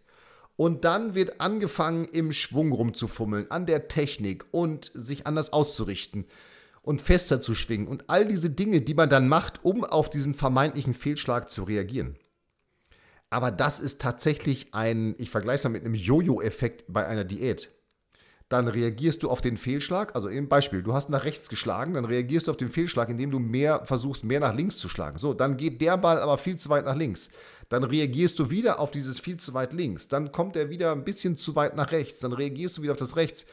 Und 0.56 0.84
dann 0.84 1.16
wird 1.16 1.40
angefangen, 1.40 2.04
im 2.04 2.32
Schwung 2.32 2.70
rumzufummeln, 2.70 3.50
an 3.50 3.66
der 3.66 3.88
Technik 3.88 4.44
und 4.52 4.92
sich 4.94 5.26
anders 5.26 5.52
auszurichten 5.52 6.26
und 6.82 7.02
fester 7.02 7.40
zu 7.40 7.56
schwingen 7.56 7.88
und 7.88 8.04
all 8.08 8.28
diese 8.28 8.50
Dinge, 8.50 8.80
die 8.80 8.94
man 8.94 9.08
dann 9.08 9.26
macht, 9.26 9.64
um 9.64 9.82
auf 9.82 10.08
diesen 10.08 10.34
vermeintlichen 10.34 10.94
Fehlschlag 10.94 11.50
zu 11.50 11.64
reagieren. 11.64 12.16
Aber 13.30 13.50
das 13.50 13.80
ist 13.80 14.00
tatsächlich 14.00 14.72
ein, 14.72 15.16
ich 15.18 15.30
vergleiche 15.30 15.56
es 15.56 15.64
mal 15.64 15.70
mit 15.70 15.84
einem 15.84 15.94
Jojo-Effekt 15.94 16.84
bei 16.86 17.04
einer 17.04 17.24
Diät 17.24 17.70
dann 18.54 18.68
reagierst 18.68 19.24
du 19.24 19.30
auf 19.30 19.40
den 19.40 19.56
Fehlschlag. 19.56 20.14
Also 20.14 20.28
im 20.28 20.48
Beispiel, 20.48 20.84
du 20.84 20.94
hast 20.94 21.10
nach 21.10 21.24
rechts 21.24 21.48
geschlagen, 21.48 21.94
dann 21.94 22.04
reagierst 22.04 22.46
du 22.46 22.52
auf 22.52 22.56
den 22.56 22.70
Fehlschlag, 22.70 23.08
indem 23.08 23.32
du 23.32 23.40
mehr 23.40 23.84
versuchst, 23.84 24.22
mehr 24.22 24.38
nach 24.38 24.54
links 24.54 24.78
zu 24.78 24.88
schlagen. 24.88 25.18
So, 25.18 25.34
dann 25.34 25.56
geht 25.56 25.80
der 25.80 25.96
Ball 25.96 26.20
aber 26.20 26.38
viel 26.38 26.56
zu 26.56 26.68
weit 26.70 26.84
nach 26.84 26.94
links. 26.94 27.30
Dann 27.68 27.82
reagierst 27.82 28.38
du 28.38 28.50
wieder 28.50 28.78
auf 28.78 28.92
dieses 28.92 29.18
viel 29.18 29.38
zu 29.38 29.54
weit 29.54 29.72
links. 29.72 30.06
Dann 30.06 30.30
kommt 30.30 30.54
er 30.54 30.70
wieder 30.70 30.92
ein 30.92 31.02
bisschen 31.02 31.36
zu 31.36 31.56
weit 31.56 31.74
nach 31.74 31.90
rechts. 31.90 32.20
Dann 32.20 32.32
reagierst 32.32 32.78
du 32.78 32.82
wieder 32.82 32.92
auf 32.92 32.98
das 32.98 33.16
rechts. 33.16 33.44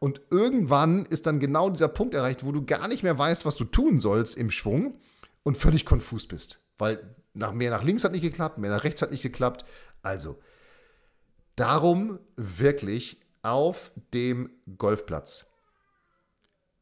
Und 0.00 0.22
irgendwann 0.32 1.06
ist 1.06 1.26
dann 1.26 1.38
genau 1.38 1.70
dieser 1.70 1.86
Punkt 1.86 2.14
erreicht, 2.14 2.44
wo 2.44 2.50
du 2.50 2.66
gar 2.66 2.88
nicht 2.88 3.04
mehr 3.04 3.16
weißt, 3.16 3.46
was 3.46 3.54
du 3.54 3.64
tun 3.64 4.00
sollst 4.00 4.36
im 4.36 4.50
Schwung 4.50 4.98
und 5.44 5.56
völlig 5.56 5.84
konfus 5.84 6.26
bist. 6.26 6.58
Weil 6.78 7.14
nach, 7.32 7.52
mehr 7.52 7.70
nach 7.70 7.84
links 7.84 8.02
hat 8.02 8.10
nicht 8.10 8.22
geklappt, 8.22 8.58
mehr 8.58 8.70
nach 8.70 8.82
rechts 8.82 9.02
hat 9.02 9.12
nicht 9.12 9.22
geklappt. 9.22 9.64
Also, 10.02 10.40
darum 11.54 12.18
wirklich 12.34 13.20
auf 13.48 13.92
dem 14.12 14.50
Golfplatz 14.76 15.46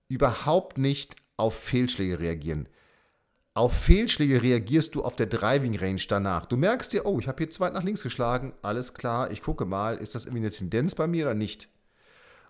überhaupt 0.09 0.79
nicht 0.79 1.17
auf 1.37 1.59
Fehlschläge 1.59 2.19
reagieren. 2.19 2.69
Auf 3.55 3.73
Fehlschläge 3.73 4.43
reagierst 4.43 4.95
du 4.95 5.03
auf 5.03 5.17
der 5.17 5.27
Driving 5.27 5.79
Range 5.79 6.03
danach. 6.09 6.47
Du 6.47 6.57
merkst 6.57 6.93
dir, 6.93 7.07
oh, 7.07 7.19
ich 7.19 7.29
habe 7.29 7.39
hier 7.39 7.51
zu 7.51 7.61
weit 7.61 7.73
nach 7.73 7.85
links 7.85 8.03
geschlagen, 8.03 8.53
alles 8.63 8.95
klar, 8.95 9.31
ich 9.31 9.43
gucke 9.43 9.65
mal, 9.65 9.97
ist 9.97 10.15
das 10.15 10.27
irgendwie 10.27 10.43
eine 10.43 10.51
Tendenz 10.51 10.95
bei 10.95 11.07
mir 11.07 11.25
oder 11.25 11.35
nicht? 11.35 11.69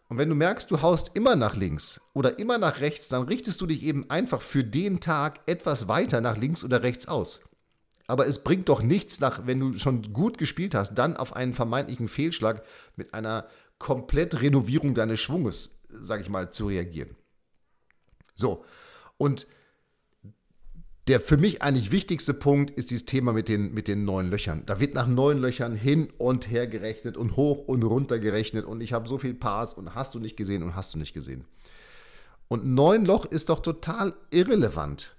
Und 0.09 0.19
wenn 0.19 0.29
du 0.29 0.35
merkst, 0.35 0.71
du 0.71 0.83
haust 0.83 1.13
immer 1.15 1.37
nach 1.37 1.57
links 1.57 2.01
oder 2.15 2.39
immer 2.39 2.59
nach 2.59 2.81
rechts, 2.81 3.09
dann 3.09 3.23
richtest 3.23 3.61
du 3.61 3.67
dich 3.67 3.83
eben 3.83 4.09
einfach 4.09 4.41
für 4.41 4.65
den 4.65 5.01
Tag 5.01 5.41
etwas 5.47 5.89
weiter 5.89 6.21
nach 6.21 6.37
links 6.37 6.65
oder 6.65 6.83
rechts 6.83 7.07
aus. 7.07 7.41
Aber 8.09 8.27
es 8.27 8.43
bringt 8.43 8.69
doch 8.69 8.83
nichts, 8.83 9.21
nach, 9.21 9.47
wenn 9.47 9.59
du 9.59 9.73
schon 9.75 10.13
gut 10.13 10.39
gespielt 10.39 10.75
hast, 10.75 10.95
dann 10.95 11.17
auf 11.17 11.35
einen 11.35 11.55
vermeintlichen 11.55 12.09
Fehlschlag 12.09 12.63
mit 12.95 13.15
einer 13.15 13.47
komplett 13.79 14.41
Renovierung 14.41 14.95
deines 14.95 15.21
Schwunges, 15.21 15.81
sage 15.89 16.23
ich 16.23 16.29
mal, 16.29 16.51
zu 16.51 16.67
reagieren. 16.67 17.17
So, 18.35 18.65
und 19.17 19.47
der 21.07 21.21
für 21.21 21.37
mich 21.37 21.63
eigentlich 21.63 21.93
wichtigste 21.93 22.35
Punkt 22.35 22.77
ist 22.77 22.91
dieses 22.91 23.07
Thema 23.07 23.33
mit 23.33 23.49
den, 23.49 23.73
mit 23.73 23.87
den 23.87 24.05
neuen 24.05 24.29
Löchern. 24.29 24.65
Da 24.67 24.81
wird 24.81 24.95
nach 24.95 25.07
neuen 25.07 25.39
Löchern 25.39 25.77
hin 25.77 26.13
und 26.19 26.51
her 26.51 26.67
gerechnet 26.67 27.17
und 27.17 27.37
hoch 27.37 27.69
und 27.69 27.83
runter 27.85 28.19
gerechnet 28.19 28.65
und 28.65 28.81
ich 28.81 28.93
habe 28.93 29.09
so 29.09 29.17
viel 29.19 29.35
Pars 29.35 29.75
und 29.75 29.95
hast 29.95 30.15
du 30.15 30.19
nicht 30.19 30.37
gesehen 30.37 30.65
und 30.65 30.75
hast 30.75 30.95
du 30.95 30.99
nicht 30.99 31.15
gesehen. 31.15 31.45
Und 32.49 32.67
neun 32.67 33.05
Loch 33.05 33.25
ist 33.25 33.49
doch 33.49 33.61
total 33.61 34.15
irrelevant. 34.31 35.16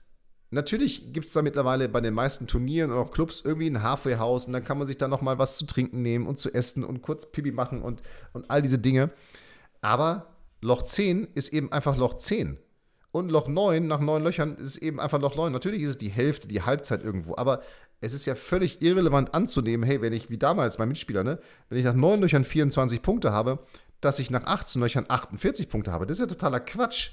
Natürlich 0.50 1.12
gibt 1.12 1.28
es 1.28 1.34
da 1.34 1.42
mittlerweile 1.42 1.90
bei 1.90 2.00
den 2.00 2.14
meisten 2.14 2.48
Turnieren 2.48 2.92
und 2.92 2.98
auch 2.98 3.12
Clubs 3.12 3.42
irgendwie 3.42 3.70
ein 3.70 3.84
Halfway-Haus 3.84 4.48
und 4.48 4.54
dann 4.54 4.64
kann 4.64 4.78
man 4.78 4.88
sich 4.88 4.98
da 4.98 5.08
nochmal 5.10 5.40
was 5.40 5.58
zu 5.58 5.66
trinken 5.66 6.02
nehmen 6.02 6.26
und 6.26 6.40
zu 6.40 6.54
essen 6.54 6.86
und 6.86 7.02
kurz 7.02 7.30
Pipi 7.30 7.52
machen 7.52 7.82
und, 7.82 8.02
und 8.32 8.50
all 8.50 8.62
diese 8.62 8.80
Dinge. 8.80 9.12
Aber 9.82 10.36
Loch 10.62 10.84
10 10.84 11.28
ist 11.34 11.50
eben 11.50 11.72
einfach 11.72 11.98
Loch 11.98 12.14
10. 12.14 12.58
Und 13.12 13.30
Loch 13.30 13.48
9 13.48 13.88
nach 13.88 14.00
neun 14.00 14.24
Löchern 14.24 14.56
ist 14.56 14.78
eben 14.78 15.00
einfach 15.00 15.20
Loch 15.20 15.36
9. 15.36 15.52
Natürlich 15.52 15.82
ist 15.82 15.90
es 15.90 15.98
die 15.98 16.10
Hälfte, 16.10 16.48
die 16.48 16.62
Halbzeit 16.62 17.04
irgendwo, 17.04 17.36
aber 17.36 17.62
es 18.00 18.14
ist 18.14 18.26
ja 18.26 18.36
völlig 18.36 18.82
irrelevant 18.82 19.34
anzunehmen, 19.34 19.86
hey, 19.86 20.02
wenn 20.02 20.14
ich, 20.14 20.30
wie 20.30 20.38
damals 20.38 20.78
mein 20.78 20.90
Mitspieler, 20.90 21.24
ne, 21.24 21.40
wenn 21.70 21.80
ich 21.80 21.86
nach 21.86 21.94
neun 21.94 22.22
Löchern 22.22 22.44
24 22.44 23.02
Punkte 23.02 23.32
habe, 23.32 23.60
dass 24.02 24.20
ich 24.20 24.30
nach 24.30 24.46
18 24.46 24.82
Löchern 24.82 25.06
48 25.08 25.68
Punkte 25.70 25.92
habe. 25.92 26.06
Das 26.06 26.18
ist 26.18 26.22
ja 26.22 26.28
totaler 26.28 26.60
Quatsch. 26.60 27.12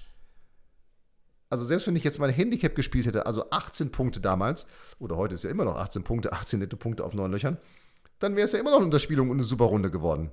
Also 1.55 1.67
selbst 1.67 1.87
wenn 1.87 1.95
ich 1.95 2.03
jetzt 2.03 2.19
mein 2.19 2.31
Handicap 2.31 2.75
gespielt 2.75 3.07
hätte, 3.07 3.27
also 3.27 3.49
18 3.51 3.93
Punkte 3.93 4.19
damals, 4.21 4.67
oder 4.99 5.17
heute 5.17 5.37
ist 5.37 5.45
ja 5.45 5.51
immer 5.51 5.65
noch 5.65 5.77
18 5.77 6.03
Punkte, 6.03 6.33
18 6.33 6.59
nette 6.59 6.77
Punkte 6.77 7.05
auf 7.05 7.15
neun 7.15 7.31
Löchern, 7.31 7.59
dann 8.19 8.35
wäre 8.35 8.45
es 8.45 8.51
ja 8.51 8.59
immer 8.59 8.71
noch 8.71 8.79
eine 8.79 8.87
Unterspielung 8.87 9.31
und 9.31 9.37
eine 9.37 9.47
super 9.47 9.67
Runde 9.67 9.93
geworden. 9.93 10.33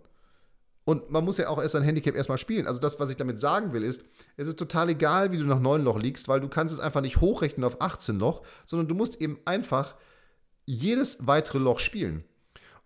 Und 0.84 1.12
man 1.12 1.24
muss 1.24 1.38
ja 1.38 1.48
auch 1.50 1.62
erst 1.62 1.76
ein 1.76 1.84
Handicap 1.84 2.16
erstmal 2.16 2.40
spielen. 2.40 2.66
Also 2.66 2.82
das, 2.82 3.00
was 3.00 3.12
ich 3.12 3.18
damit 3.18 3.40
sagen 3.40 3.72
will, 3.72 3.84
ist, 3.84 4.04
es 4.36 4.48
ist 4.48 4.58
total 4.58 4.90
egal, 4.90 5.32
wie 5.32 5.38
du 5.38 5.44
nach 5.44 5.60
9 5.60 5.84
Loch 5.84 6.00
liegst, 6.00 6.28
weil 6.28 6.40
du 6.40 6.50
kannst 6.50 6.74
es 6.74 6.80
einfach 6.80 7.02
nicht 7.02 7.22
hochrechnen 7.22 7.66
auf 7.66 7.82
18 7.82 8.18
Loch, 8.18 8.42
sondern 8.66 8.88
du 8.88 8.96
musst 8.96 9.22
eben 9.22 9.38
einfach 9.46 9.94
jedes 10.66 11.28
weitere 11.28 11.60
Loch 11.60 11.78
spielen. 11.78 12.24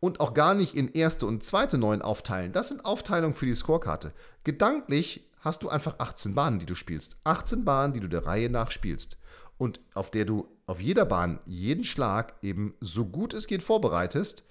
Und 0.02 0.20
auch 0.20 0.34
gar 0.34 0.56
nicht 0.56 0.76
in 0.76 0.90
erste 0.90 1.26
und 1.26 1.42
zweite 1.42 1.78
9 1.78 2.02
aufteilen. 2.02 2.52
Das 2.52 2.68
sind 2.68 2.84
Aufteilungen 2.84 3.34
für 3.34 3.46
die 3.46 3.56
Scorekarte. 3.56 4.12
Gedanklich 4.44 5.26
hast 5.46 5.62
du 5.62 5.70
einfach 5.70 6.00
18 6.00 6.34
Bahnen, 6.34 6.58
die 6.58 6.66
du 6.66 6.74
spielst. 6.74 7.18
18 7.24 7.64
Bahnen, 7.64 7.94
die 7.94 8.00
du 8.00 8.10
der 8.10 8.26
Reihe 8.26 8.50
nach 8.50 8.72
spielst. 8.72 9.20
Und 9.58 9.80
auf 9.94 10.10
der 10.10 10.26
du 10.26 10.50
auf 10.66 10.82
jeder 10.82 11.06
Bahn 11.06 11.40
jeden 11.46 11.84
Schlag 11.84 12.34
eben 12.42 12.74
so 12.82 13.06
gut 13.06 13.34
es 13.34 13.46
geht 13.46 13.62
vorbereitest, 13.62 14.44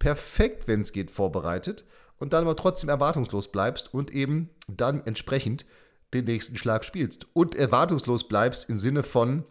perfekt, 0.00 0.66
wenn 0.66 0.80
es 0.80 0.92
geht, 0.92 1.12
vorbereitet 1.12 1.84
und 2.18 2.32
dann 2.32 2.42
aber 2.42 2.56
trotzdem 2.56 2.90
erwartungslos 2.90 3.52
bleibst 3.52 3.94
und 3.94 4.10
eben 4.10 4.50
dann 4.66 5.06
entsprechend 5.06 5.64
den 6.12 6.24
nächsten 6.24 6.56
Schlag 6.56 6.84
spielst. 6.84 7.28
Und 7.32 7.54
erwartungslos 7.54 8.26
bleibst 8.26 8.68
im 8.68 8.78
Sinne 8.78 9.04
von, 9.04 9.44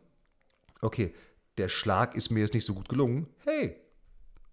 okay, 0.82 1.16
der 1.58 1.70
Schlag 1.70 2.16
ist 2.16 2.30
mir 2.30 2.42
jetzt 2.42 2.54
nicht 2.54 2.66
so 2.66 2.74
gut 2.74 2.90
gelungen. 2.90 3.28
Hey, 3.46 3.78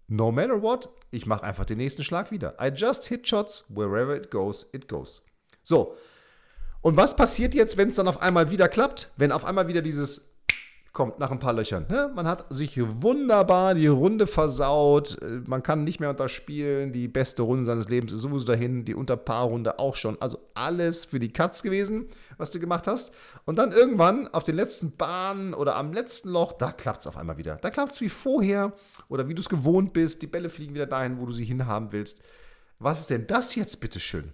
no 0.07 0.31
matter 0.31 0.61
what, 0.61 0.89
ich 1.11 1.25
mache 1.25 1.43
einfach 1.43 1.65
den 1.65 1.77
nächsten 1.77 2.05
Schlag 2.05 2.31
wieder. 2.31 2.55
I 2.61 2.69
just 2.73 3.05
hit 3.05 3.27
shots, 3.27 3.65
wherever 3.67 4.15
it 4.15 4.31
goes, 4.31 4.65
it 4.71 4.87
goes. 4.87 5.21
So, 5.63 5.97
und 6.81 6.97
was 6.97 7.15
passiert 7.15 7.55
jetzt, 7.55 7.77
wenn 7.77 7.89
es 7.89 7.95
dann 7.95 8.07
auf 8.07 8.21
einmal 8.21 8.51
wieder 8.51 8.67
klappt? 8.67 9.11
Wenn 9.17 9.31
auf 9.31 9.45
einmal 9.45 9.67
wieder 9.67 9.81
dieses 9.81 10.37
kommt 10.97 11.19
nach 11.19 11.29
ein 11.29 11.37
paar 11.37 11.53
Löchern. 11.53 11.85
Ne? 11.89 12.11
Man 12.15 12.27
hat 12.27 12.47
sich 12.49 12.79
wunderbar 13.03 13.75
die 13.75 13.85
Runde 13.85 14.25
versaut. 14.25 15.15
Man 15.45 15.61
kann 15.61 15.83
nicht 15.83 15.99
mehr 15.99 16.09
unterspielen. 16.09 16.91
Die 16.91 17.07
beste 17.07 17.43
Runde 17.43 17.67
seines 17.67 17.87
Lebens 17.87 18.13
ist 18.13 18.21
sowieso 18.21 18.47
dahin. 18.47 18.83
Die 18.83 18.95
Unterpaarrunde 18.95 19.77
auch 19.77 19.95
schon. 19.95 20.19
Also 20.19 20.39
alles 20.55 21.05
für 21.05 21.19
die 21.19 21.31
Katz 21.31 21.61
gewesen, 21.61 22.07
was 22.39 22.49
du 22.49 22.59
gemacht 22.59 22.87
hast. 22.87 23.11
Und 23.45 23.59
dann 23.59 23.73
irgendwann 23.73 24.27
auf 24.29 24.43
den 24.43 24.55
letzten 24.55 24.89
Bahnen 24.97 25.53
oder 25.53 25.75
am 25.75 25.93
letzten 25.93 26.29
Loch, 26.29 26.53
da 26.53 26.71
klappt 26.71 27.01
es 27.01 27.07
auf 27.07 27.15
einmal 27.15 27.37
wieder. 27.37 27.57
Da 27.57 27.69
klappt 27.69 27.91
es 27.91 28.01
wie 28.01 28.09
vorher 28.09 28.73
oder 29.07 29.27
wie 29.27 29.35
du 29.35 29.41
es 29.41 29.49
gewohnt 29.49 29.93
bist. 29.93 30.23
Die 30.23 30.27
Bälle 30.27 30.49
fliegen 30.49 30.73
wieder 30.73 30.87
dahin, 30.87 31.19
wo 31.19 31.27
du 31.27 31.31
sie 31.31 31.45
hinhaben 31.45 31.91
willst. 31.91 32.21
Was 32.79 33.01
ist 33.01 33.11
denn 33.11 33.27
das 33.27 33.53
jetzt, 33.53 33.81
bitteschön? 33.81 34.33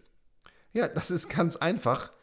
Ja, 0.72 0.88
das 0.88 1.12
ist 1.12 1.28
ganz 1.28 1.58
einfach 1.58 2.14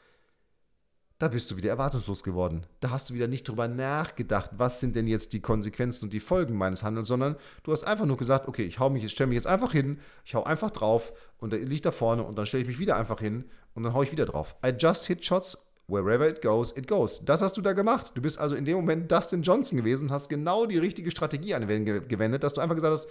da 1.21 1.29
bist 1.29 1.51
du 1.51 1.57
wieder 1.59 1.69
erwartungslos 1.69 2.23
geworden. 2.23 2.65
Da 2.81 2.91
hast 2.91 3.11
du 3.11 3.15
wieder 3.15 3.29
nicht 3.29 3.47
drüber 3.47 3.69
nachgedacht, 3.69 4.53
was 4.57 4.81
sind 4.81 4.97
denn 4.97 5.07
jetzt 5.07 5.35
die 5.35 5.41
Konsequenzen 5.41 6.07
und 6.07 6.15
die 6.15 6.19
Folgen 6.19 6.57
meines 6.57 6.83
Handelns, 6.83 7.09
sondern 7.09 7.37
du 7.63 7.73
hast 7.73 7.85
einfach 7.85 8.07
nur 8.07 8.17
gesagt, 8.17 8.49
okay, 8.49 8.65
ich 8.65 8.79
hau 8.79 8.89
mich, 8.89 9.09
stelle 9.13 9.29
mich 9.29 9.37
jetzt 9.37 9.47
einfach 9.47 9.71
hin, 9.71 10.01
ich 10.25 10.35
hau 10.35 10.45
einfach 10.45 10.71
drauf 10.71 11.13
und 11.39 11.53
der 11.53 11.61
liegt 11.61 11.85
da 11.85 11.93
vorne 11.93 12.25
und 12.25 12.39
dann 12.39 12.47
stelle 12.47 12.63
ich 12.63 12.69
mich 12.69 12.79
wieder 12.79 12.97
einfach 12.97 13.21
hin 13.21 13.45
und 13.75 13.83
dann 13.83 13.93
hau 13.93 14.03
ich 14.03 14.13
wieder 14.13 14.25
drauf. 14.25 14.57
I 14.65 14.71
just 14.71 15.07
hit 15.07 15.23
shots 15.23 15.59
wherever 15.89 16.27
it 16.27 16.41
goes, 16.41 16.75
it 16.75 16.89
goes. 16.89 17.23
Das 17.23 17.43
hast 17.43 17.55
du 17.59 17.61
da 17.61 17.75
gemacht. 17.75 18.13
Du 18.15 18.23
bist 18.23 18.39
also 18.39 18.55
in 18.55 18.65
dem 18.65 18.77
Moment 18.77 19.13
Dustin 19.13 19.43
Johnson 19.43 19.77
gewesen, 19.77 20.11
hast 20.11 20.31
genau 20.31 20.65
die 20.65 20.79
richtige 20.79 21.11
Strategie 21.11 21.53
angewendet, 21.53 22.43
dass 22.43 22.55
du 22.55 22.63
einfach 22.63 22.77
gesagt 22.77 22.95
hast, 22.95 23.09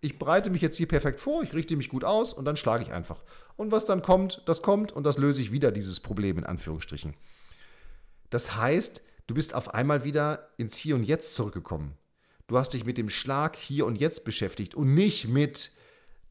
ich 0.00 0.18
bereite 0.18 0.50
mich 0.50 0.62
jetzt 0.62 0.78
hier 0.78 0.88
perfekt 0.88 1.20
vor, 1.20 1.44
ich 1.44 1.54
richte 1.54 1.76
mich 1.76 1.88
gut 1.88 2.02
aus 2.02 2.34
und 2.34 2.44
dann 2.44 2.56
schlage 2.56 2.82
ich 2.82 2.92
einfach. 2.92 3.22
Und 3.54 3.70
was 3.70 3.84
dann 3.84 4.02
kommt, 4.02 4.42
das 4.46 4.62
kommt 4.62 4.90
und 4.90 5.06
das 5.06 5.16
löse 5.16 5.40
ich 5.40 5.52
wieder, 5.52 5.70
dieses 5.70 6.00
Problem 6.00 6.38
in 6.38 6.44
Anführungsstrichen. 6.44 7.14
Das 8.32 8.56
heißt, 8.56 9.02
du 9.26 9.34
bist 9.34 9.54
auf 9.54 9.74
einmal 9.74 10.04
wieder 10.04 10.48
ins 10.56 10.78
Hier 10.78 10.94
und 10.94 11.02
Jetzt 11.02 11.34
zurückgekommen. 11.34 11.98
du 12.46 12.58
hast 12.58 12.72
dich 12.72 12.86
mit 12.86 12.96
dem 12.96 13.10
Schlag 13.10 13.56
hier 13.56 13.86
und 13.86 14.00
jetzt 14.00 14.24
beschäftigt 14.24 14.74
und 14.74 14.94
nicht 14.94 15.28
mit 15.28 15.72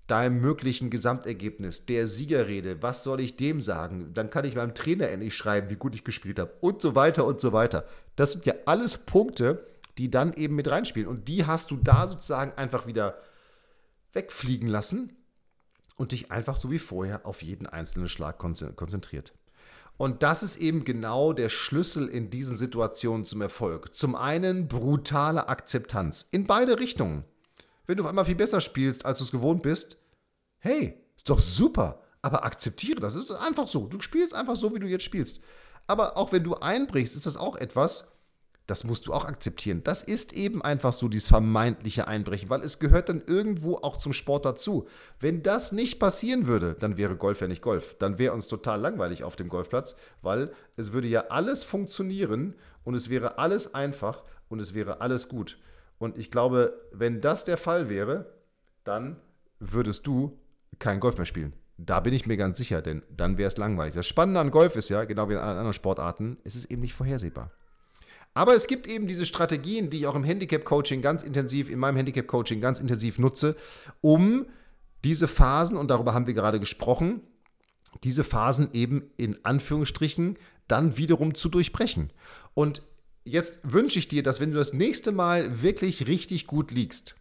deinem 0.07 0.41
möglichen 0.41 0.89
Gesamtergebnis, 0.89 1.85
der 1.85 2.07
Siegerrede, 2.07 2.81
was 2.81 3.03
soll 3.03 3.21
ich 3.21 3.37
dem 3.37 3.61
sagen? 3.61 4.13
Dann 4.13 4.31
kann 4.31 4.45
ich 4.45 4.55
meinem 4.55 4.73
Trainer 4.73 5.09
endlich 5.09 5.35
schreiben, 5.35 5.69
wie 5.69 5.75
gut 5.75 5.95
ich 5.95 6.03
gespielt 6.03 6.39
habe 6.39 6.53
und 6.59 6.81
so 6.81 6.95
weiter 6.95 7.23
und 7.25 7.39
so 7.39 7.53
weiter. 7.53 7.85
Das 8.15 8.33
sind 8.33 8.45
ja 8.47 8.55
alles 8.65 8.97
Punkte, 8.97 9.65
die 9.99 10.09
dann 10.09 10.33
eben 10.33 10.55
mit 10.55 10.69
reinspielen 10.69 11.07
und 11.07 11.27
die 11.27 11.45
hast 11.45 11.69
du 11.69 11.77
da 11.77 12.07
sozusagen 12.07 12.53
einfach 12.53 12.87
wieder 12.87 13.21
wegfliegen 14.13 14.67
lassen 14.67 15.15
und 15.95 16.13
dich 16.13 16.31
einfach 16.31 16.55
so 16.55 16.71
wie 16.71 16.79
vorher 16.79 17.27
auf 17.27 17.43
jeden 17.43 17.67
einzelnen 17.67 18.09
Schlag 18.09 18.39
konzentriert. 18.39 19.33
Und 20.01 20.23
das 20.23 20.41
ist 20.41 20.57
eben 20.57 20.83
genau 20.83 21.31
der 21.31 21.49
Schlüssel 21.49 22.07
in 22.07 22.31
diesen 22.31 22.57
Situationen 22.57 23.23
zum 23.23 23.39
Erfolg. 23.39 23.93
Zum 23.93 24.15
einen 24.15 24.67
brutale 24.67 25.47
Akzeptanz 25.47 26.27
in 26.31 26.47
beide 26.47 26.79
Richtungen. 26.79 27.23
Wenn 27.85 27.97
du 27.97 28.03
auf 28.03 28.09
einmal 28.09 28.25
viel 28.25 28.33
besser 28.33 28.61
spielst, 28.61 29.05
als 29.05 29.19
du 29.19 29.25
es 29.25 29.31
gewohnt 29.31 29.61
bist, 29.61 29.99
hey, 30.57 30.97
ist 31.15 31.29
doch 31.29 31.39
super, 31.39 32.01
aber 32.23 32.43
akzeptiere 32.43 32.99
das. 32.99 33.13
Es 33.13 33.25
ist 33.25 33.31
einfach 33.35 33.67
so. 33.67 33.85
Du 33.85 34.01
spielst 34.01 34.33
einfach 34.33 34.55
so, 34.55 34.73
wie 34.73 34.79
du 34.79 34.87
jetzt 34.87 35.03
spielst. 35.03 35.39
Aber 35.85 36.17
auch 36.17 36.31
wenn 36.31 36.43
du 36.43 36.55
einbrichst, 36.55 37.15
ist 37.15 37.27
das 37.27 37.37
auch 37.37 37.55
etwas, 37.55 38.10
das 38.71 38.85
musst 38.85 39.05
du 39.05 39.13
auch 39.13 39.25
akzeptieren. 39.25 39.83
Das 39.83 40.01
ist 40.01 40.31
eben 40.31 40.61
einfach 40.61 40.93
so 40.93 41.09
dieses 41.09 41.27
vermeintliche 41.27 42.07
Einbrechen, 42.07 42.49
weil 42.49 42.61
es 42.61 42.79
gehört 42.79 43.09
dann 43.09 43.21
irgendwo 43.27 43.75
auch 43.75 43.97
zum 43.97 44.13
Sport 44.13 44.45
dazu. 44.45 44.87
Wenn 45.19 45.43
das 45.43 45.73
nicht 45.73 45.99
passieren 45.99 46.47
würde, 46.47 46.77
dann 46.79 46.95
wäre 46.95 47.17
Golf 47.17 47.41
ja 47.41 47.49
nicht 47.49 47.61
Golf. 47.61 47.97
Dann 47.99 48.17
wäre 48.17 48.33
uns 48.33 48.47
total 48.47 48.79
langweilig 48.79 49.25
auf 49.25 49.35
dem 49.35 49.49
Golfplatz, 49.49 49.97
weil 50.21 50.53
es 50.77 50.93
würde 50.93 51.09
ja 51.09 51.25
alles 51.27 51.65
funktionieren 51.65 52.55
und 52.85 52.95
es 52.95 53.09
wäre 53.09 53.39
alles 53.39 53.75
einfach 53.75 54.23
und 54.47 54.61
es 54.61 54.73
wäre 54.73 55.01
alles 55.01 55.27
gut. 55.27 55.59
Und 55.97 56.17
ich 56.17 56.31
glaube, 56.31 56.79
wenn 56.93 57.19
das 57.19 57.43
der 57.43 57.57
Fall 57.57 57.89
wäre, 57.89 58.31
dann 58.85 59.17
würdest 59.59 60.07
du 60.07 60.39
kein 60.79 61.01
Golf 61.01 61.17
mehr 61.17 61.25
spielen. 61.25 61.51
Da 61.77 61.99
bin 61.99 62.13
ich 62.13 62.25
mir 62.25 62.37
ganz 62.37 62.57
sicher, 62.57 62.81
denn 62.81 63.03
dann 63.09 63.37
wäre 63.37 63.49
es 63.49 63.57
langweilig. 63.57 63.95
Das 63.95 64.07
Spannende 64.07 64.39
an 64.39 64.49
Golf 64.49 64.77
ist 64.77 64.87
ja, 64.87 65.03
genau 65.03 65.27
wie 65.27 65.35
an 65.35 65.57
anderen 65.57 65.73
Sportarten, 65.73 66.37
ist 66.45 66.55
es 66.55 66.63
eben 66.63 66.83
nicht 66.83 66.93
vorhersehbar. 66.93 67.51
Aber 68.33 68.55
es 68.55 68.67
gibt 68.67 68.87
eben 68.87 69.07
diese 69.07 69.25
Strategien, 69.25 69.89
die 69.89 69.97
ich 69.97 70.07
auch 70.07 70.15
im 70.15 70.23
Handicap-Coaching 70.23 71.01
ganz 71.01 71.23
intensiv, 71.23 71.69
in 71.69 71.79
meinem 71.79 71.97
Handicap-Coaching 71.97 72.61
ganz 72.61 72.79
intensiv 72.79 73.19
nutze, 73.19 73.55
um 73.99 74.45
diese 75.03 75.27
Phasen, 75.27 75.77
und 75.77 75.89
darüber 75.89 76.13
haben 76.13 76.27
wir 76.27 76.33
gerade 76.33 76.59
gesprochen, 76.59 77.21
diese 78.03 78.23
Phasen 78.23 78.69
eben 78.73 79.11
in 79.17 79.43
Anführungsstrichen 79.43 80.37
dann 80.67 80.97
wiederum 80.97 81.35
zu 81.35 81.49
durchbrechen. 81.49 82.13
Und 82.53 82.83
jetzt 83.25 83.59
wünsche 83.63 83.99
ich 83.99 84.07
dir, 84.07 84.23
dass 84.23 84.39
wenn 84.39 84.51
du 84.51 84.57
das 84.57 84.73
nächste 84.73 85.11
Mal 85.11 85.61
wirklich 85.61 86.07
richtig 86.07 86.47
gut 86.47 86.71
liegst, 86.71 87.17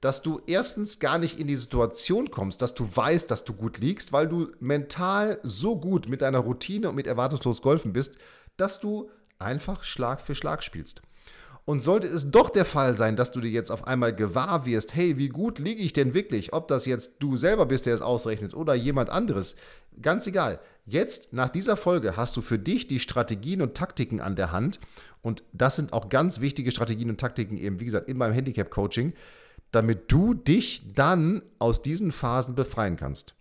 dass 0.00 0.22
du 0.22 0.40
erstens 0.46 0.98
gar 1.00 1.18
nicht 1.18 1.38
in 1.38 1.48
die 1.48 1.56
Situation 1.56 2.30
kommst, 2.30 2.62
dass 2.62 2.74
du 2.74 2.88
weißt, 2.92 3.30
dass 3.30 3.44
du 3.44 3.52
gut 3.52 3.78
liegst, 3.78 4.12
weil 4.12 4.28
du 4.28 4.52
mental 4.60 5.40
so 5.42 5.78
gut 5.78 6.08
mit 6.08 6.22
deiner 6.22 6.38
Routine 6.38 6.88
und 6.88 6.94
mit 6.94 7.06
erwartungslos 7.06 7.62
Golfen 7.62 7.92
bist, 7.92 8.16
dass 8.56 8.80
du 8.80 9.10
einfach 9.38 9.84
Schlag 9.84 10.20
für 10.20 10.34
Schlag 10.34 10.62
spielst. 10.62 11.02
Und 11.64 11.84
sollte 11.84 12.06
es 12.06 12.30
doch 12.30 12.48
der 12.48 12.64
Fall 12.64 12.96
sein, 12.96 13.14
dass 13.14 13.30
du 13.30 13.40
dir 13.40 13.50
jetzt 13.50 13.70
auf 13.70 13.86
einmal 13.86 14.14
gewahr 14.14 14.64
wirst, 14.64 14.94
hey, 14.94 15.18
wie 15.18 15.28
gut 15.28 15.58
liege 15.58 15.82
ich 15.82 15.92
denn 15.92 16.14
wirklich, 16.14 16.54
ob 16.54 16.66
das 16.68 16.86
jetzt 16.86 17.16
du 17.18 17.36
selber 17.36 17.66
bist, 17.66 17.84
der 17.84 17.94
es 17.94 18.00
ausrechnet 18.00 18.54
oder 18.54 18.74
jemand 18.74 19.10
anderes, 19.10 19.54
ganz 20.00 20.26
egal. 20.26 20.60
Jetzt, 20.86 21.34
nach 21.34 21.50
dieser 21.50 21.76
Folge, 21.76 22.16
hast 22.16 22.38
du 22.38 22.40
für 22.40 22.58
dich 22.58 22.86
die 22.86 23.00
Strategien 23.00 23.60
und 23.60 23.74
Taktiken 23.74 24.22
an 24.22 24.34
der 24.34 24.50
Hand. 24.50 24.80
Und 25.20 25.42
das 25.52 25.76
sind 25.76 25.92
auch 25.92 26.08
ganz 26.08 26.40
wichtige 26.40 26.70
Strategien 26.70 27.10
und 27.10 27.20
Taktiken 27.20 27.58
eben, 27.58 27.80
wie 27.80 27.84
gesagt, 27.84 28.08
in 28.08 28.16
meinem 28.16 28.32
Handicap-Coaching, 28.32 29.12
damit 29.70 30.10
du 30.10 30.32
dich 30.32 30.94
dann 30.94 31.42
aus 31.58 31.82
diesen 31.82 32.12
Phasen 32.12 32.54
befreien 32.54 32.96
kannst. 32.96 33.34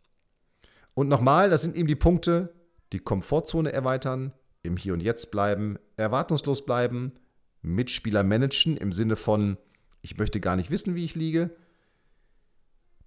Und 0.94 1.08
nochmal, 1.08 1.50
das 1.50 1.62
sind 1.62 1.78
eben 1.78 1.88
die 1.88 1.96
Punkte, 1.96 2.54
die 2.92 3.00
Komfortzone 3.00 3.72
erweitern, 3.72 4.34
im 4.64 4.76
Hier 4.76 4.94
und 4.94 5.02
Jetzt 5.02 5.32
bleiben, 5.32 5.78
erwartungslos 5.98 6.66
bleiben, 6.66 7.12
Mitspieler 7.62 8.24
managen 8.24 8.78
im 8.78 8.92
Sinne 8.92 9.16
von, 9.16 9.58
ich 10.02 10.18
möchte 10.18 10.40
gar 10.40 10.56
nicht 10.56 10.72
wissen, 10.72 10.96
wie 10.96 11.04
ich 11.04 11.16
liege, 11.16 11.50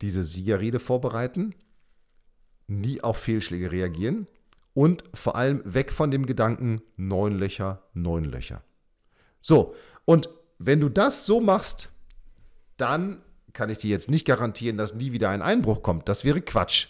diese 0.03 0.24
Siegerrede 0.24 0.81
vorbereiten, 0.81 1.55
nie 2.66 3.00
auf 3.00 3.16
Fehlschläge 3.18 3.72
reagieren 3.72 4.26
und 4.74 5.05
vor 5.14 5.37
allem 5.37 5.62
weg 5.64 5.92
von 5.92 6.11
dem 6.11 6.26
Gedanken, 6.26 6.83
neun 6.96 7.38
Löcher, 7.38 7.83
neun 7.94 8.24
Löcher. 8.24 8.62
So, 9.40 9.74
und 10.05 10.29
wenn 10.59 10.81
du 10.81 10.88
das 10.88 11.26
so 11.26 11.40
machst, 11.40 11.90
dann 12.76 13.22
kann 13.53 13.70
ich 13.70 13.79
dir 13.79 13.90
jetzt 13.90 14.11
nicht 14.11 14.26
garantieren, 14.26 14.76
dass 14.76 14.94
nie 14.94 15.12
wieder 15.12 15.31
ein 15.31 15.42
Einbruch 15.42 15.83
kommt. 15.83 16.09
Das 16.09 16.24
wäre 16.24 16.40
Quatsch. 16.40 16.88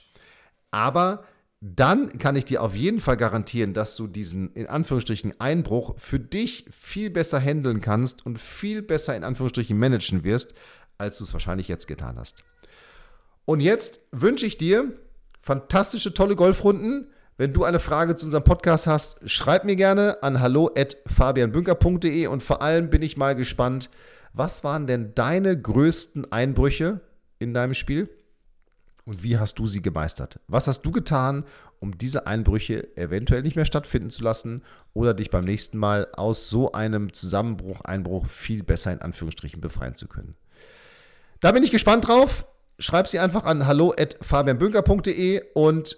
Aber 0.70 1.24
dann 1.60 2.08
kann 2.18 2.36
ich 2.36 2.46
dir 2.46 2.62
auf 2.62 2.74
jeden 2.74 3.00
Fall 3.00 3.18
garantieren, 3.18 3.74
dass 3.74 3.94
du 3.94 4.06
diesen 4.06 4.52
in 4.54 4.66
Anführungsstrichen 4.66 5.38
Einbruch 5.40 5.98
für 5.98 6.18
dich 6.18 6.64
viel 6.70 7.10
besser 7.10 7.38
handeln 7.38 7.82
kannst 7.82 8.24
und 8.24 8.38
viel 8.38 8.80
besser 8.80 9.14
in 9.14 9.24
Anführungsstrichen 9.24 9.78
managen 9.78 10.24
wirst, 10.24 10.54
als 10.96 11.18
du 11.18 11.24
es 11.24 11.34
wahrscheinlich 11.34 11.68
jetzt 11.68 11.86
getan 11.86 12.18
hast. 12.18 12.44
Und 13.44 13.60
jetzt 13.60 14.00
wünsche 14.10 14.46
ich 14.46 14.56
dir 14.56 14.94
fantastische, 15.42 16.14
tolle 16.14 16.34
Golfrunden. 16.34 17.08
Wenn 17.36 17.52
du 17.52 17.64
eine 17.64 17.80
Frage 17.80 18.16
zu 18.16 18.26
unserem 18.26 18.44
Podcast 18.44 18.86
hast, 18.86 19.28
schreib 19.28 19.64
mir 19.64 19.76
gerne 19.76 20.22
an 20.22 20.40
hallo@fabianbünker.de 20.40 22.26
und 22.26 22.42
vor 22.42 22.62
allem 22.62 22.88
bin 22.88 23.02
ich 23.02 23.18
mal 23.18 23.34
gespannt, 23.34 23.90
was 24.32 24.64
waren 24.64 24.86
denn 24.86 25.14
deine 25.14 25.60
größten 25.60 26.30
Einbrüche 26.32 27.00
in 27.38 27.52
deinem 27.52 27.74
Spiel? 27.74 28.08
Und 29.10 29.24
wie 29.24 29.38
hast 29.38 29.58
du 29.58 29.66
sie 29.66 29.82
gemeistert? 29.82 30.38
Was 30.46 30.68
hast 30.68 30.82
du 30.82 30.92
getan, 30.92 31.42
um 31.80 31.98
diese 31.98 32.28
Einbrüche 32.28 32.96
eventuell 32.96 33.42
nicht 33.42 33.56
mehr 33.56 33.64
stattfinden 33.64 34.08
zu 34.08 34.22
lassen 34.22 34.62
oder 34.94 35.14
dich 35.14 35.30
beim 35.30 35.44
nächsten 35.44 35.78
Mal 35.78 36.06
aus 36.12 36.48
so 36.48 36.70
einem 36.70 37.12
Zusammenbruch, 37.12 37.80
Einbruch 37.80 38.26
viel 38.26 38.62
besser 38.62 38.92
in 38.92 39.00
Anführungsstrichen 39.00 39.60
befreien 39.60 39.96
zu 39.96 40.06
können? 40.06 40.36
Da 41.40 41.50
bin 41.50 41.64
ich 41.64 41.72
gespannt 41.72 42.06
drauf. 42.06 42.46
Schreib 42.78 43.08
sie 43.08 43.18
einfach 43.18 43.42
an 43.42 43.66
hallo@fabianbünker.de 43.66 45.42
und 45.54 45.96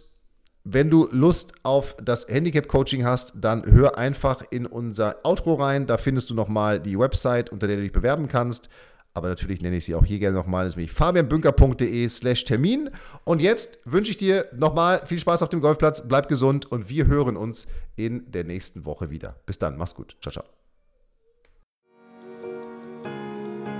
wenn 0.64 0.88
du 0.88 1.06
Lust 1.12 1.52
auf 1.64 1.94
das 2.02 2.28
Handicap-Coaching 2.28 3.04
hast, 3.04 3.34
dann 3.36 3.66
hör 3.66 3.98
einfach 3.98 4.42
in 4.48 4.64
unser 4.64 5.16
Outro 5.22 5.56
rein. 5.56 5.86
Da 5.86 5.98
findest 5.98 6.30
du 6.30 6.34
nochmal 6.34 6.80
die 6.80 6.98
Website, 6.98 7.50
unter 7.50 7.66
der 7.66 7.76
du 7.76 7.82
dich 7.82 7.92
bewerben 7.92 8.28
kannst 8.28 8.70
aber 9.14 9.28
natürlich 9.28 9.60
nenne 9.60 9.76
ich 9.76 9.84
sie 9.84 9.94
auch 9.94 10.04
hier 10.04 10.18
gerne 10.18 10.36
nochmal, 10.36 10.66
nämlich 10.68 10.92
fabianbünker.de 10.92 12.08
slash 12.08 12.44
Termin. 12.44 12.90
Und 13.24 13.40
jetzt 13.40 13.78
wünsche 13.84 14.10
ich 14.10 14.16
dir 14.16 14.46
nochmal 14.56 15.02
viel 15.06 15.18
Spaß 15.18 15.42
auf 15.42 15.48
dem 15.48 15.60
Golfplatz, 15.60 16.08
bleib 16.08 16.28
gesund 16.28 16.70
und 16.70 16.88
wir 16.88 17.06
hören 17.06 17.36
uns 17.36 17.66
in 17.96 18.30
der 18.30 18.44
nächsten 18.44 18.84
Woche 18.84 19.10
wieder. 19.10 19.36
Bis 19.46 19.58
dann, 19.58 19.76
mach's 19.76 19.94
gut. 19.94 20.16
Ciao, 20.22 20.32
ciao. 20.32 20.44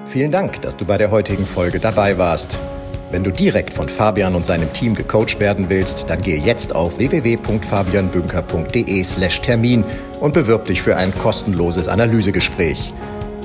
Vielen 0.07 0.31
Dank, 0.31 0.61
dass 0.61 0.77
du 0.77 0.85
bei 0.85 0.99
der 0.99 1.11
heutigen 1.11 1.47
Folge 1.47 1.81
dabei 1.81 2.19
warst. 2.19 2.59
Wenn 3.11 3.25
du 3.25 3.31
direkt 3.31 3.73
von 3.73 3.89
Fabian 3.89 4.35
und 4.35 4.45
seinem 4.45 4.71
Team 4.73 4.95
gecoacht 4.95 5.41
werden 5.41 5.71
willst, 5.71 6.11
dann 6.11 6.21
gehe 6.23 6.39
jetzt 6.39 6.75
auf 6.75 6.99
www.fabianbünker.de 6.99 9.05
slash 9.05 9.41
Termin 9.43 9.85
und 10.21 10.35
bewirb 10.35 10.67
dich 10.67 10.83
für 10.83 10.97
ein 10.97 11.17
kostenloses 11.19 11.89
Analysegespräch. 11.89 12.93